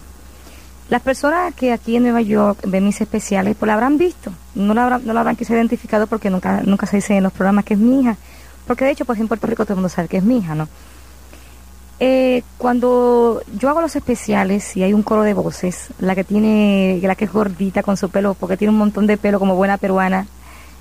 Las 0.89 1.03
personas 1.03 1.53
que 1.53 1.71
aquí 1.73 1.95
en 1.95 2.01
Nueva 2.01 2.21
York 2.21 2.57
ven 2.65 2.85
mis 2.85 2.99
especiales, 3.01 3.55
pues 3.55 3.67
la 3.67 3.75
habrán 3.75 3.99
visto. 3.99 4.31
No 4.55 4.73
la 4.73 4.85
habrán, 4.85 5.05
no 5.05 5.13
la 5.13 5.19
habrán 5.19 5.35
quizá 5.35 5.53
identificado 5.53 6.07
porque 6.07 6.31
nunca, 6.31 6.63
nunca 6.65 6.87
se 6.87 6.95
dice 6.95 7.15
en 7.15 7.21
los 7.21 7.33
programas 7.33 7.65
que 7.65 7.75
es 7.75 7.79
mi 7.79 8.01
hija. 8.01 8.17
Porque 8.65 8.83
de 8.83 8.89
hecho, 8.93 9.05
pues 9.05 9.19
en 9.19 9.27
Puerto 9.27 9.45
Rico 9.45 9.63
todo 9.63 9.73
el 9.73 9.77
mundo 9.77 9.89
sabe 9.89 10.07
que 10.07 10.17
es 10.17 10.23
mi 10.23 10.39
hija, 10.39 10.55
¿no? 10.55 10.67
Eh, 11.99 12.43
cuando 12.57 13.41
yo 13.57 13.69
hago 13.69 13.81
los 13.81 13.95
especiales 13.95 14.75
y 14.75 14.83
hay 14.83 14.93
un 14.93 15.03
coro 15.03 15.23
de 15.23 15.33
voces, 15.33 15.89
la 15.99 16.15
que 16.15 16.23
tiene, 16.23 16.99
la 17.01 17.15
que 17.15 17.25
es 17.25 17.31
gordita 17.31 17.83
con 17.83 17.97
su 17.97 18.09
pelo, 18.09 18.33
porque 18.33 18.57
tiene 18.57 18.71
un 18.71 18.79
montón 18.79 19.07
de 19.07 19.17
pelo 19.17 19.39
como 19.39 19.55
buena 19.55 19.77
peruana, 19.77 20.27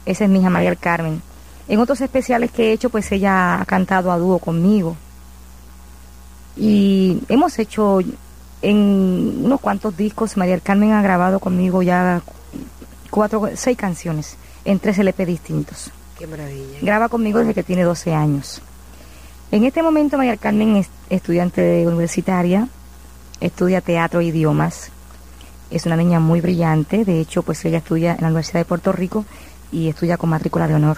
esa 0.06 0.24
es 0.24 0.30
mi 0.30 0.40
hija 0.40 0.50
María 0.50 0.70
del 0.70 0.78
Carmen. 0.78 1.22
En 1.68 1.78
otros 1.78 2.00
especiales 2.00 2.50
que 2.50 2.70
he 2.70 2.72
hecho, 2.72 2.90
pues 2.90 3.12
ella 3.12 3.60
ha 3.60 3.64
cantado 3.64 4.10
a 4.10 4.18
dúo 4.18 4.38
conmigo. 4.38 4.96
Y 6.56 7.22
hemos 7.28 7.58
hecho 7.58 8.00
en 8.62 9.44
unos 9.44 9.60
cuantos 9.60 9.96
discos, 9.96 10.36
María 10.36 10.54
del 10.54 10.62
Carmen 10.62 10.92
ha 10.92 11.02
grabado 11.02 11.40
conmigo 11.40 11.82
ya 11.82 12.22
cuatro, 13.10 13.50
seis 13.54 13.76
canciones 13.76 14.36
en 14.64 14.78
tres 14.78 14.98
LP 14.98 15.26
distintos. 15.26 15.90
Qué 16.18 16.26
maravilla. 16.26 16.78
Graba 16.80 17.08
conmigo 17.08 17.38
desde 17.38 17.54
que 17.54 17.62
tiene 17.62 17.82
12 17.82 18.14
años. 18.14 18.62
En 19.52 19.64
este 19.64 19.82
momento 19.82 20.16
María 20.16 20.38
Carmen 20.38 20.76
es 20.76 20.88
estudiante 21.10 21.86
universitaria, 21.86 22.68
estudia 23.38 23.82
teatro 23.82 24.20
e 24.20 24.24
idiomas. 24.24 24.88
Es 25.70 25.84
una 25.84 25.94
niña 25.94 26.20
muy 26.20 26.40
brillante, 26.40 27.04
de 27.04 27.20
hecho 27.20 27.42
pues 27.42 27.62
ella 27.66 27.76
estudia 27.76 28.12
en 28.12 28.22
la 28.22 28.28
Universidad 28.28 28.60
de 28.60 28.64
Puerto 28.64 28.92
Rico 28.92 29.26
y 29.70 29.90
estudia 29.90 30.16
con 30.16 30.30
matrícula 30.30 30.66
de 30.68 30.76
honor. 30.76 30.96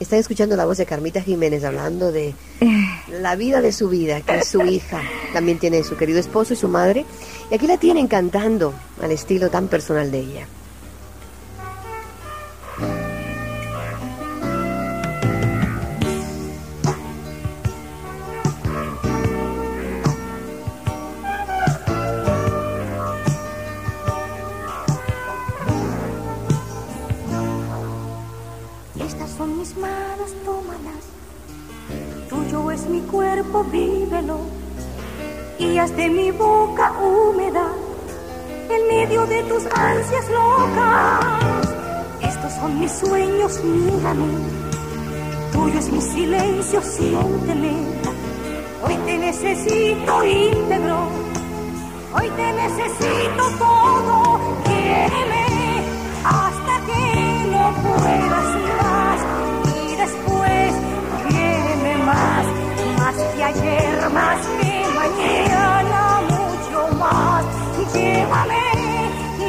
Están 0.00 0.18
escuchando 0.18 0.56
la 0.56 0.64
voz 0.64 0.78
de 0.78 0.86
Carmita 0.86 1.20
Jiménez 1.20 1.62
hablando 1.62 2.10
de 2.10 2.34
la 3.20 3.36
vida 3.36 3.60
de 3.60 3.72
su 3.72 3.90
vida, 3.90 4.22
que 4.22 4.38
es 4.38 4.48
su 4.48 4.62
hija. 4.62 5.02
También 5.34 5.58
tiene 5.58 5.84
su 5.84 5.94
querido 5.94 6.20
esposo 6.20 6.54
y 6.54 6.56
su 6.56 6.68
madre. 6.68 7.04
Y 7.50 7.54
aquí 7.54 7.66
la 7.66 7.76
tienen 7.76 8.08
cantando 8.08 8.72
al 9.02 9.12
estilo 9.12 9.50
tan 9.50 9.68
personal 9.68 10.10
de 10.10 10.20
ella. 10.20 10.46
Manos, 30.28 30.44
tómalas. 30.44 31.04
Tuyo 32.28 32.70
es 32.70 32.86
mi 32.88 33.00
cuerpo, 33.02 33.64
vívelo. 33.64 34.40
Y 35.58 35.78
haz 35.78 35.94
de 35.96 36.08
mi 36.08 36.30
boca 36.30 36.92
húmeda 37.00 37.72
en 38.70 38.88
medio 38.88 39.26
de 39.26 39.42
tus 39.44 39.64
ansias 39.66 40.24
locas. 40.30 41.74
Estos 42.22 42.52
son 42.54 42.80
mis 42.80 42.92
sueños, 42.92 43.60
mírame. 43.64 44.26
Tuyo 45.52 45.78
es 45.78 45.90
mi 45.90 46.00
silencio, 46.00 46.80
siénteme. 46.82 47.72
Hoy 48.82 48.96
te 49.06 49.18
necesito 49.18 50.24
íntegro. 50.24 51.08
Hoy 52.14 52.30
te 52.36 52.52
necesito 52.52 53.50
todo. 53.58 54.38
Quiéreme 54.64 55.82
hasta 56.24 56.80
que 56.86 57.44
no 57.50 57.72
puedas. 57.82 58.77
Ayer, 63.48 64.10
más 64.10 64.40
que 64.60 64.74
mañana, 65.00 66.20
mucho 66.32 66.96
más. 66.96 67.44
Llévame 67.94 68.66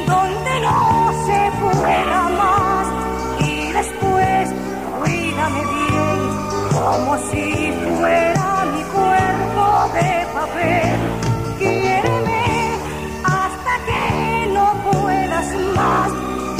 donde 0.07 0.53
no 0.61 1.11
se 1.25 1.39
pueda 1.59 2.21
más. 2.41 2.87
Y 3.39 3.71
después 3.79 4.43
cuídame 4.99 5.61
bien, 5.75 6.19
como 6.73 7.17
si 7.29 7.73
fuera 7.97 8.65
mi 8.73 8.83
cuerpo 8.95 9.65
de 9.95 10.11
papel. 10.37 10.97
Quiéreme 11.59 12.45
hasta 13.23 13.73
que 13.87 14.51
no 14.53 14.67
puedas 14.91 15.47
más. 15.75 16.11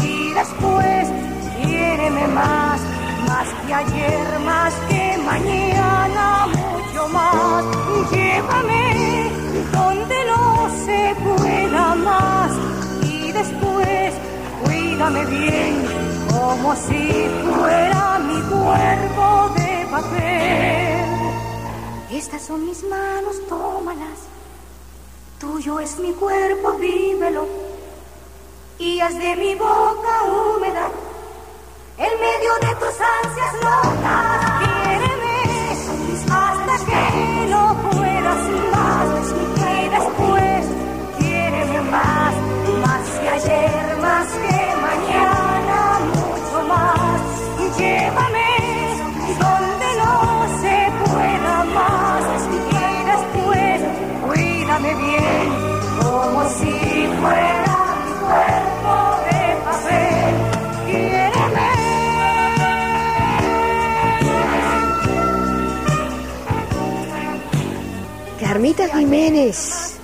Y 0.03 0.33
después 0.33 1.07
quiéreme 1.55 2.27
más, 2.27 2.79
más 3.27 3.47
que 3.65 3.73
ayer, 3.73 4.39
más 4.45 4.73
que 4.89 5.08
mañana, 5.29 6.47
mucho 6.47 7.07
más. 7.09 7.63
Llévame 8.11 9.31
donde 9.71 10.17
no 10.31 10.69
se 10.85 11.15
pueda 11.25 11.95
más. 11.95 12.51
Y 13.03 13.31
después 13.31 14.13
cuídame 14.63 15.25
bien, 15.25 15.73
como 16.31 16.75
si 16.75 17.03
fuera 17.45 18.19
mi 18.29 18.39
cuerpo 18.53 19.25
de 19.57 19.71
papel. 19.91 21.05
Estas 22.11 22.41
son 22.47 22.65
mis 22.65 22.83
manos, 22.83 23.35
tómalas. 23.47 24.19
Tuyo 25.39 25.79
es 25.79 25.97
mi 25.99 26.11
cuerpo, 26.13 26.73
vívelo. 26.73 27.45
Y 28.79 28.99
haz 29.01 29.15
de 29.17 29.35
mi 29.35 29.55
boca 29.55 30.13
húmeda 30.31 30.85
en 31.97 32.13
medio 32.25 32.53
de 32.65 32.71
tus 32.81 32.95
ansias 33.17 33.53
locas. 33.61 34.38
Carmita 68.73 68.99
Jiménez 68.99 69.95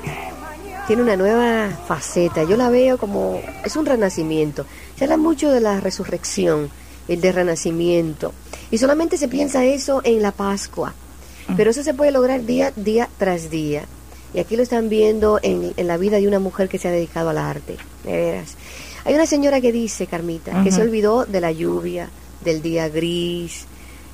tiene 0.88 1.04
una 1.04 1.16
nueva 1.16 1.70
faceta. 1.88 2.46
Yo 2.46 2.58
la 2.58 2.72
veo 2.72 2.98
como 2.98 3.40
es 3.64 3.76
un 3.76 3.86
renacimiento. 3.86 4.66
Se 4.98 5.04
habla 5.04 5.18
mucho 5.18 5.52
de 5.52 5.62
la 5.62 5.80
resurrección, 5.80 6.72
el 7.08 7.22
de 7.22 7.32
renacimiento. 7.32 8.34
Y 8.72 8.80
solamente 8.80 9.18
se 9.18 9.28
piensa 9.28 9.64
eso 9.66 10.02
en 10.04 10.24
la 10.24 10.32
Pascua. 10.32 10.96
Pero 11.56 11.70
eso 11.70 11.84
se 11.84 11.94
puede 11.94 12.10
lograr 12.10 12.44
día, 12.44 12.74
día 12.76 13.08
tras 13.20 13.52
día. 13.52 13.84
Y 14.34 14.40
aquí 14.40 14.56
lo 14.56 14.64
están 14.64 14.90
viendo 14.90 15.40
en, 15.44 15.74
en 15.78 15.88
la 15.88 15.98
vida 15.98 16.18
de 16.18 16.28
una 16.28 16.40
mujer 16.40 16.68
que 16.68 16.80
se 16.80 16.88
ha 16.88 16.92
dedicado 16.92 17.30
al 17.30 17.38
arte. 17.38 17.78
De 18.04 18.14
veras. 18.14 18.56
Hay 19.04 19.14
una 19.14 19.28
señora 19.28 19.62
que 19.62 19.72
dice, 19.72 20.08
Carmita, 20.08 20.64
que 20.64 20.72
se 20.72 20.82
olvidó 20.82 21.26
de 21.26 21.40
la 21.40 21.52
lluvia, 21.52 22.10
del 22.44 22.64
día 22.64 22.90
gris, 22.90 23.68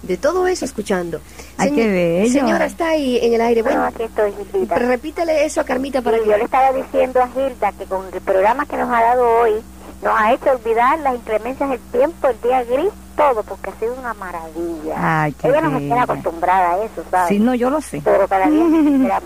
de 0.04 0.18
todo 0.18 0.48
eso 0.48 0.66
escuchando. 0.66 1.20
Ay, 1.58 1.70
Señor- 1.70 1.76
qué 1.76 1.92
bello. 1.92 2.32
Señora, 2.34 2.66
está 2.66 2.90
ahí 2.90 3.20
en 3.22 3.34
el 3.34 3.42
aire. 3.42 3.62
Bueno, 3.62 3.82
No, 3.82 3.86
aquí 3.88 4.04
estoy, 4.04 4.34
pero 4.68 4.88
repítele 4.88 5.46
eso 5.46 5.62
a 5.62 5.64
Carmita 5.64 6.02
para 6.02 6.18
Sí, 6.18 6.24
que... 6.24 6.30
yo 6.32 6.38
le 6.38 6.44
estaba 6.46 6.72
diciendo 6.72 7.22
a 7.22 7.28
Gilda 7.30 7.72
que 7.74 7.86
con 7.86 8.06
el 8.14 8.22
programa 8.22 8.66
que 8.66 8.78
nos 8.78 8.90
ha 8.90 9.02
dado 9.02 9.28
hoy 9.42 9.54
nos 10.02 10.20
ha 10.20 10.34
hecho 10.34 10.50
olvidar 10.52 10.98
las 11.00 11.14
inclemencias 11.16 11.70
del 11.70 11.80
tiempo, 11.92 12.28
el 12.28 12.42
día 12.42 12.64
gris, 12.64 12.90
todo, 13.16 13.44
porque 13.44 13.70
ha 13.70 13.80
sido 13.80 13.94
una 13.94 14.16
maravilla. 14.16 14.96
Ay, 15.24 15.34
qué 15.34 15.48
Ella 15.50 15.62
no 15.62 15.72
se 15.72 15.78
tiene 15.78 16.00
acostumbrada 16.00 16.72
a 16.74 16.84
eso, 16.84 17.04
¿sabes? 17.12 17.30
Sí, 17.30 17.38
no, 17.40 17.54
yo 17.54 17.70
lo 17.70 17.82
sé. 17.82 18.02
Pero 18.04 18.28
cada 18.28 18.48
día 18.48 18.64
se 18.64 18.68
más. 19.08 19.22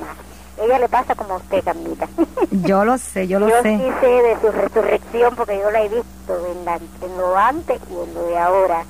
Ella 0.61 0.79
le 0.79 0.89
pasa 0.89 1.15
como 1.15 1.33
a 1.35 1.37
usted, 1.37 1.63
Carmita. 1.63 2.07
Yo 2.51 2.85
lo 2.85 2.97
sé, 2.97 3.27
yo 3.27 3.39
lo 3.39 3.49
yo 3.49 3.61
sé. 3.61 3.77
sí 3.77 3.83
sé 3.99 4.07
de 4.07 4.37
su 4.39 4.51
resurrección 4.51 5.35
porque 5.35 5.57
yo 5.59 5.69
la 5.71 5.81
he 5.83 5.89
visto 5.89 6.47
en, 6.51 6.63
la- 6.65 6.75
en 6.77 7.17
lo 7.17 7.37
antes 7.37 7.79
y 7.89 7.93
en 7.93 8.13
lo 8.13 8.23
de 8.27 8.37
ahora. 8.37 8.83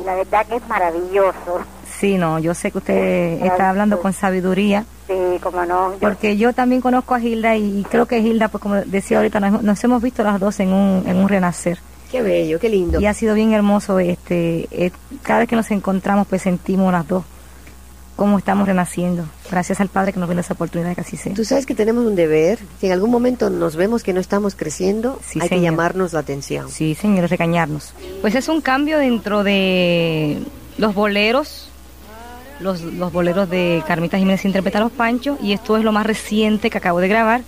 Y 0.00 0.04
la 0.04 0.14
verdad 0.16 0.46
que 0.46 0.56
es 0.56 0.68
maravilloso. 0.68 1.60
Sí, 1.98 2.18
no, 2.18 2.38
yo 2.38 2.54
sé 2.54 2.70
que 2.70 2.78
usted 2.78 3.38
Sí, 3.40 3.46
está 3.46 3.70
hablando 3.70 4.00
con 4.00 4.12
sabiduría, 4.12 4.84
Sí, 5.06 5.14
como 5.42 5.64
no. 5.64 5.92
Yo- 5.92 5.98
porque 6.00 6.36
yo 6.36 6.52
también 6.52 6.80
conozco 6.80 7.14
a 7.14 7.20
Hilda 7.20 7.56
y 7.56 7.84
creo 7.90 8.06
que 8.06 8.18
Hilda, 8.18 8.48
pues 8.48 8.60
como 8.62 8.74
decía 8.76 9.18
ahorita, 9.18 9.38
nos, 9.40 9.62
nos 9.62 9.84
hemos 9.84 10.02
visto 10.02 10.22
las 10.24 10.40
dos 10.40 10.58
en 10.60 10.72
un, 10.72 11.04
en 11.06 11.16
un 11.18 11.28
renacer. 11.28 11.78
Qué 12.10 12.22
bello, 12.22 12.58
qué 12.60 12.68
lindo. 12.68 13.00
Y 13.00 13.06
ha 13.06 13.14
sido 13.14 13.34
bien 13.34 13.52
hermoso, 13.52 13.98
este, 13.98 14.68
eh, 14.70 14.90
cada 15.22 15.40
vez 15.40 15.48
que 15.48 15.56
nos 15.56 15.70
encontramos, 15.70 16.26
pues 16.26 16.42
sentimos 16.42 16.92
las 16.92 17.06
dos 17.06 17.24
cómo 18.16 18.38
estamos 18.38 18.66
renaciendo. 18.66 19.24
Gracias 19.50 19.80
al 19.80 19.88
Padre 19.88 20.12
que 20.12 20.20
nos 20.20 20.28
brinda 20.28 20.40
esa 20.42 20.54
oportunidad 20.54 20.90
de 20.90 20.94
que 20.94 21.00
así 21.00 21.16
sea. 21.16 21.34
Tú 21.34 21.44
sabes 21.44 21.66
que 21.66 21.74
tenemos 21.74 22.04
un 22.06 22.14
deber. 22.14 22.58
Si 22.80 22.86
en 22.86 22.92
algún 22.92 23.10
momento 23.10 23.50
nos 23.50 23.76
vemos 23.76 24.02
que 24.02 24.12
no 24.12 24.20
estamos 24.20 24.54
creciendo, 24.54 25.18
Sí, 25.26 25.38
hay 25.40 25.48
que 25.48 25.56
señor. 25.56 25.72
llamarnos 25.72 26.12
la 26.12 26.20
atención. 26.20 26.70
Sí, 26.70 26.94
señores, 26.94 27.30
regañarnos. 27.30 27.92
Pues 28.20 28.34
es 28.34 28.48
un 28.48 28.60
cambio 28.60 28.98
dentro 28.98 29.42
de 29.44 30.38
los 30.78 30.94
boleros, 30.94 31.68
los, 32.60 32.82
los 32.82 33.12
boleros 33.12 33.50
de 33.50 33.82
Carmita 33.86 34.16
Jiménez 34.18 34.44
interpreta 34.44 34.78
a 34.78 34.82
los 34.82 34.92
Panchos, 34.92 35.38
y 35.42 35.52
esto 35.52 35.76
es 35.76 35.84
lo 35.84 35.92
más 35.92 36.06
reciente 36.06 36.70
que 36.70 36.78
acabo 36.78 37.00
de 37.00 37.08
grabar. 37.08 37.42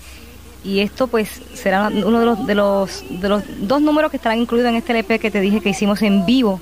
Y 0.65 0.81
esto 0.81 1.07
pues 1.07 1.29
será 1.55 1.89
uno 1.89 2.19
de 2.19 2.27
los, 2.27 2.45
de 2.47 2.55
los, 2.57 3.05
de 3.21 3.29
los 3.29 3.43
dos 3.61 3.81
números 3.81 4.11
que 4.11 4.17
estarán 4.17 4.39
incluidos 4.41 4.69
en 4.71 4.75
este 4.77 4.93
LP 4.93 5.21
que 5.21 5.31
te 5.31 5.41
dije 5.41 5.61
que 5.61 5.69
hicimos 5.69 6.03
en 6.03 6.27
vivo 6.27 6.61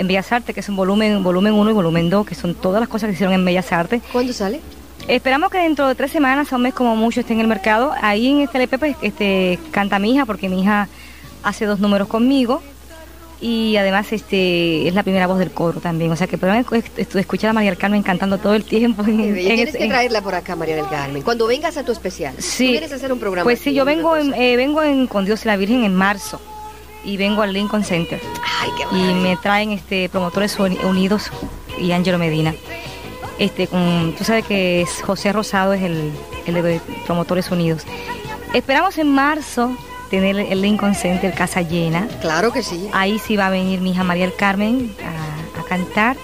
en 0.00 0.06
Bellas 0.08 0.32
Artes, 0.32 0.54
que 0.54 0.60
es 0.60 0.68
un 0.68 0.76
volumen, 0.76 1.22
volumen 1.22 1.52
1 1.52 1.70
y 1.70 1.74
volumen 1.74 2.10
2, 2.10 2.26
que 2.26 2.34
son 2.34 2.54
todas 2.54 2.80
las 2.80 2.88
cosas 2.88 3.08
que 3.08 3.14
hicieron 3.14 3.34
en 3.34 3.44
Bellas 3.44 3.70
Artes. 3.72 4.02
¿Cuándo 4.12 4.32
sale? 4.32 4.60
Esperamos 5.08 5.50
que 5.50 5.58
dentro 5.58 5.86
de 5.88 5.94
tres 5.94 6.10
semanas, 6.10 6.52
a 6.52 6.56
un 6.56 6.62
mes 6.62 6.74
como 6.74 6.94
mucho, 6.96 7.20
esté 7.20 7.32
en 7.32 7.40
el 7.40 7.46
mercado. 7.46 7.92
Ahí 8.00 8.28
en 8.28 8.40
este 8.40 8.58
LP 8.58 8.78
pues, 8.78 8.96
este, 9.02 9.58
canta 9.70 9.98
mi 9.98 10.14
hija, 10.14 10.26
porque 10.26 10.48
mi 10.48 10.60
hija 10.62 10.88
hace 11.42 11.64
dos 11.66 11.80
números 11.80 12.08
conmigo. 12.08 12.62
Y 13.42 13.76
además 13.78 14.12
este 14.12 14.86
es 14.86 14.94
la 14.94 15.02
primera 15.02 15.26
voz 15.26 15.38
del 15.38 15.50
coro 15.50 15.80
también. 15.80 16.10
O 16.12 16.16
sea 16.16 16.26
que 16.26 16.36
podrán 16.36 16.64
escuchar 17.16 17.50
a 17.50 17.52
María 17.54 17.70
del 17.70 17.78
Carmen 17.78 18.02
cantando 18.02 18.36
todo 18.36 18.54
el 18.54 18.64
tiempo. 18.64 19.02
en- 19.02 19.34
Tienes 19.34 19.70
ese- 19.70 19.78
que 19.78 19.88
traerla 19.88 20.20
por 20.20 20.34
acá, 20.34 20.56
María 20.56 20.76
del 20.76 20.86
Carmen. 20.88 21.22
Cuando 21.22 21.46
vengas 21.46 21.76
a 21.78 21.82
tu 21.82 21.90
especial. 21.92 22.34
Sí. 22.38 22.78
Tú 22.78 22.92
a 22.92 22.96
hacer 22.96 23.10
un 23.12 23.18
programa. 23.18 23.44
Pues 23.44 23.58
sí, 23.60 23.72
yo 23.72 23.86
vengo, 23.86 24.14
en, 24.16 24.34
eh, 24.34 24.56
vengo 24.56 24.82
en, 24.82 25.06
con 25.06 25.24
Dios 25.24 25.42
y 25.44 25.48
la 25.48 25.56
Virgen 25.56 25.84
en 25.84 25.94
marzo. 25.94 26.38
Y 27.04 27.16
vengo 27.16 27.42
al 27.42 27.52
Lincoln 27.52 27.82
Center. 27.84 28.20
Ay, 28.60 28.70
qué 28.76 28.96
y 28.96 29.14
me 29.14 29.36
traen 29.36 29.70
este 29.72 30.08
promotores 30.08 30.58
Uni- 30.58 30.78
unidos 30.84 31.30
y 31.78 31.92
Ángelo 31.92 32.18
Medina. 32.18 32.54
Este, 33.38 33.66
con, 33.66 34.14
tú 34.18 34.24
sabes 34.24 34.44
que 34.44 34.82
es 34.82 35.00
José 35.02 35.32
Rosado 35.32 35.72
es 35.72 35.82
el, 35.82 36.12
el 36.46 36.54
de 36.62 36.80
Promotores 37.06 37.50
Unidos. 37.50 37.84
Esperamos 38.52 38.98
en 38.98 39.10
marzo 39.14 39.74
tener 40.10 40.36
el 40.38 40.60
Lincoln 40.60 40.94
Center 40.94 41.32
casa 41.32 41.62
llena. 41.62 42.06
Claro 42.20 42.52
que 42.52 42.62
sí. 42.62 42.88
Ahí 42.92 43.18
sí 43.18 43.36
va 43.36 43.46
a 43.46 43.50
venir 43.50 43.80
mi 43.80 43.92
hija 43.92 44.04
María 44.04 44.26
del 44.26 44.34
Carmen 44.36 44.94
a, 45.02 45.60
a 45.60 45.64
cantar. 45.64 46.16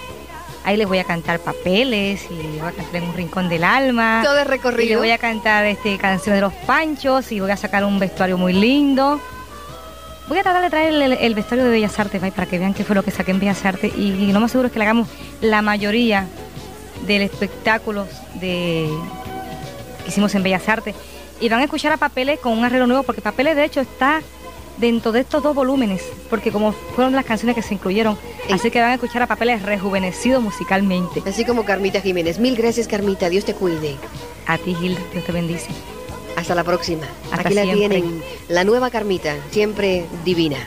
Ahí 0.63 0.75
les 0.77 0.87
voy 0.87 0.99
a 0.99 1.05
cantar 1.05 1.39
papeles 1.39 2.27
y 2.29 2.59
voy 2.59 2.67
a 2.67 2.71
cantar 2.73 2.97
en 2.97 3.03
un 3.09 3.13
rincón 3.15 3.47
del 3.49 3.63
alma. 3.63 4.21
Todo 4.23 4.33
el 4.37 4.41
Y 4.41 4.43
le 4.45 4.51
recorrido. 4.51 4.99
voy 4.99 5.11
a 5.11 5.17
cantar 5.17 5.65
este, 5.65 5.97
canciones 5.97 6.37
de 6.37 6.41
los 6.41 6.53
panchos 6.53 7.31
y 7.31 7.39
voy 7.39 7.49
a 7.51 7.57
sacar 7.57 7.83
un 7.85 7.97
vestuario 7.97 8.37
muy 8.37 8.51
lindo. 8.53 9.19
Voy 10.27 10.37
a 10.39 10.43
tratar 10.43 10.61
de 10.61 10.69
traer 10.69 10.93
el, 10.93 11.13
el 11.13 11.35
vestuario 11.35 11.65
de 11.65 11.71
Bellas 11.71 11.97
Artes 11.99 12.19
¿vale? 12.19 12.33
para 12.33 12.47
que 12.47 12.59
vean 12.59 12.73
qué 12.73 12.83
fue 12.83 12.95
lo 12.95 13.03
que 13.03 13.11
saqué 13.11 13.31
en 13.31 13.39
Bellas 13.39 13.63
Artes 13.63 13.93
y, 13.97 14.11
y 14.11 14.31
lo 14.33 14.39
más 14.39 14.51
seguro 14.51 14.67
es 14.67 14.73
que 14.73 14.79
le 14.79 14.85
hagamos 14.85 15.07
la 15.39 15.61
mayoría 15.61 16.27
del 17.05 17.21
espectáculo 17.21 18.07
de, 18.41 18.89
que 20.03 20.09
hicimos 20.09 20.33
en 20.35 20.43
Bellas 20.43 20.67
Artes. 20.67 20.95
Y 21.39 21.49
van 21.49 21.61
a 21.61 21.63
escuchar 21.65 21.91
a 21.91 21.97
Papeles 21.97 22.39
con 22.39 22.57
un 22.57 22.65
arreglo 22.65 22.87
nuevo 22.87 23.03
porque 23.03 23.21
Papeles 23.21 23.55
de 23.55 23.63
hecho 23.63 23.79
está 23.79 24.21
dentro 24.77 25.11
de 25.11 25.21
estos 25.21 25.41
dos 25.41 25.55
volúmenes 25.55 26.03
porque 26.29 26.51
como 26.51 26.71
fueron 26.71 27.13
las 27.13 27.25
canciones 27.25 27.55
que 27.55 27.61
se 27.61 27.73
incluyeron, 27.73 28.17
así 28.51 28.69
que 28.69 28.79
van 28.79 28.91
a 28.91 28.93
escuchar 28.95 29.21
a 29.21 29.27
Papeles 29.27 29.61
rejuvenecidos 29.63 30.41
musicalmente. 30.43 31.21
Así 31.25 31.45
como 31.45 31.63
Carmita 31.63 32.01
Jiménez. 32.01 32.39
Mil 32.39 32.55
gracias, 32.55 32.87
Carmita. 32.87 33.29
Dios 33.29 33.45
te 33.45 33.53
cuide. 33.53 33.95
A 34.45 34.57
ti 34.57 34.75
Gilda, 34.75 35.01
Dios 35.13 35.25
te 35.25 35.31
bendice. 35.31 35.69
Hasta 36.37 36.53
la 36.55 36.63
próxima. 36.63 37.05
Hasta 37.31 37.47
Aquí 37.47 37.53
la 37.55 37.63
siempre. 37.63 37.87
tienen. 38.01 38.23
La 38.47 38.63
nueva 38.63 38.91
Carmita. 38.91 39.35
Siempre 39.49 40.05
divina. 40.23 40.57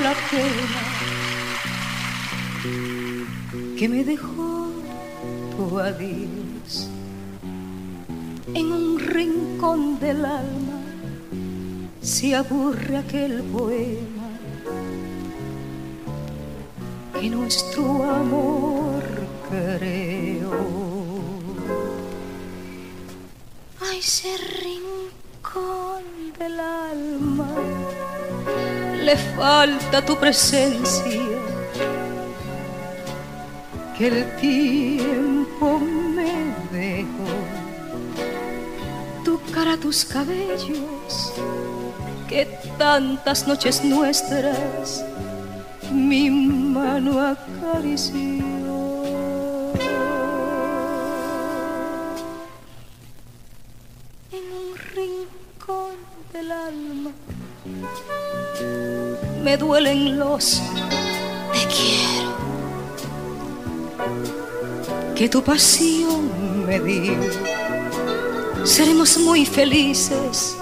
La 0.00 0.14
pena 0.30 0.82
que 3.76 3.88
me 3.88 4.04
dejó 4.04 4.68
tu 5.56 5.78
adiós. 5.78 6.88
En 8.54 8.72
un 8.72 8.98
rincón 8.98 9.98
del 9.98 10.24
alma 10.24 10.80
se 12.00 12.34
aburre 12.34 12.96
aquel 12.96 13.42
poema 13.42 14.28
que 17.20 17.28
nuestro 17.28 18.10
amor 18.10 19.02
creó. 19.50 20.56
A 23.80 23.94
ese 23.94 24.36
le 29.06 29.16
falta 29.16 30.04
tu 30.04 30.16
presencia. 30.16 31.22
Que 33.96 34.08
el 34.08 34.36
tiempo 34.36 35.78
me 36.16 36.32
dejó. 36.76 37.32
Tu 39.24 39.40
cara, 39.52 39.76
tus 39.76 40.04
cabellos 40.04 41.32
que 42.28 42.46
tantas 42.76 43.46
noches 43.46 43.84
nuestras. 43.84 45.04
Mi 45.92 46.28
mano 46.28 47.12
acarició 47.20 48.35
Me 59.46 59.56
duelen 59.56 60.18
los 60.18 60.60
te 61.52 61.60
quiero 61.76 62.34
que 65.14 65.28
tu 65.28 65.40
pasión 65.40 66.66
me 66.66 66.80
dio. 66.80 67.14
Seremos 68.64 69.16
muy 69.18 69.46
felices, 69.46 70.56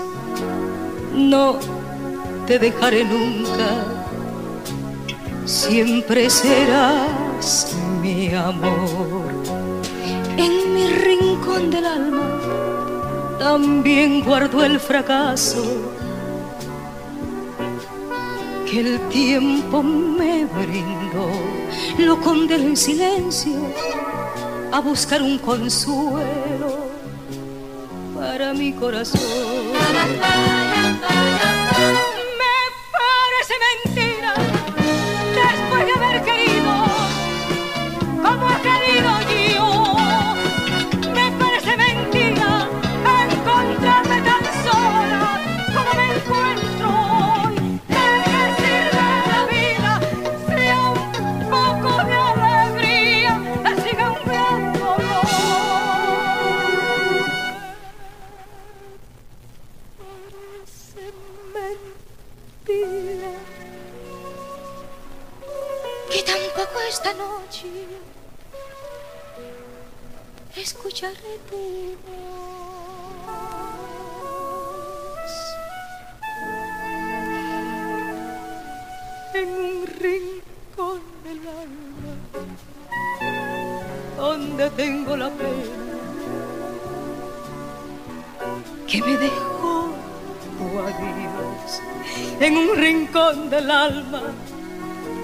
no 1.14 1.59
te 2.47 2.59
dejaré 2.59 3.07
nunca, 3.07 3.70
siempre 5.47 6.29
serás 6.29 7.75
mi 8.03 8.35
amor. 8.35 9.33
En 10.37 10.75
mi 10.75 10.88
rincón 10.88 11.70
del 11.70 11.87
alma 11.87 12.38
también 13.38 14.23
guardo 14.23 14.62
el 14.62 14.79
fracaso 14.79 15.64
el 18.79 19.09
tiempo 19.09 19.83
me 19.83 20.45
brindó. 20.45 21.31
Lo 21.99 22.21
condeno 22.21 22.65
en 22.65 22.77
silencio 22.77 23.53
a 24.73 24.81
buscar 24.81 25.23
un 25.23 25.39
consuelo 25.39 26.89
para 28.15 28.53
mi 28.53 28.73
corazón. 28.73 29.21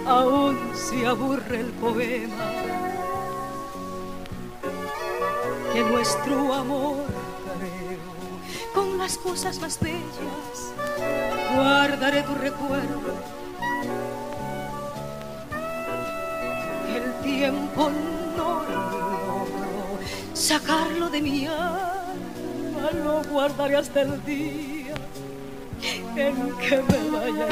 Aún 0.06 0.58
se 0.74 1.06
aburre 1.06 1.60
el 1.60 1.70
poema 1.72 2.50
que 5.72 5.80
nuestro 5.82 6.54
amor 6.54 7.04
creo 7.58 8.74
con 8.74 8.98
las 8.98 9.16
cosas 9.18 9.60
más 9.60 9.78
bellas 9.80 10.74
guardaré 11.54 12.22
tu 12.22 12.34
recuerdo 12.34 13.14
el 16.94 17.12
tiempo 17.22 17.90
no 18.36 18.62
logró 18.62 19.70
sacarlo 20.40 21.10
de 21.10 21.20
mi 21.20 21.46
alma, 21.46 22.90
lo 23.04 23.22
guardaré 23.24 23.76
hasta 23.76 24.02
el 24.02 24.24
día 24.24 24.94
en 26.16 26.56
que 26.56 26.82
me 26.88 27.10
vaya. 27.10 27.46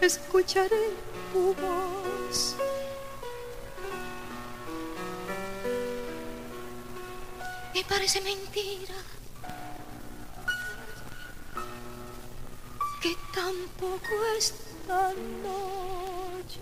Escucharé 0.00 0.90
tu 1.32 1.54
voz. 1.54 2.56
me 7.74 7.82
parece 7.84 8.20
mentira 8.20 8.94
que 13.02 13.16
tampoco 13.34 14.14
esta 14.38 15.12
noche 15.42 16.60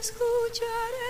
escucharé 0.00 1.09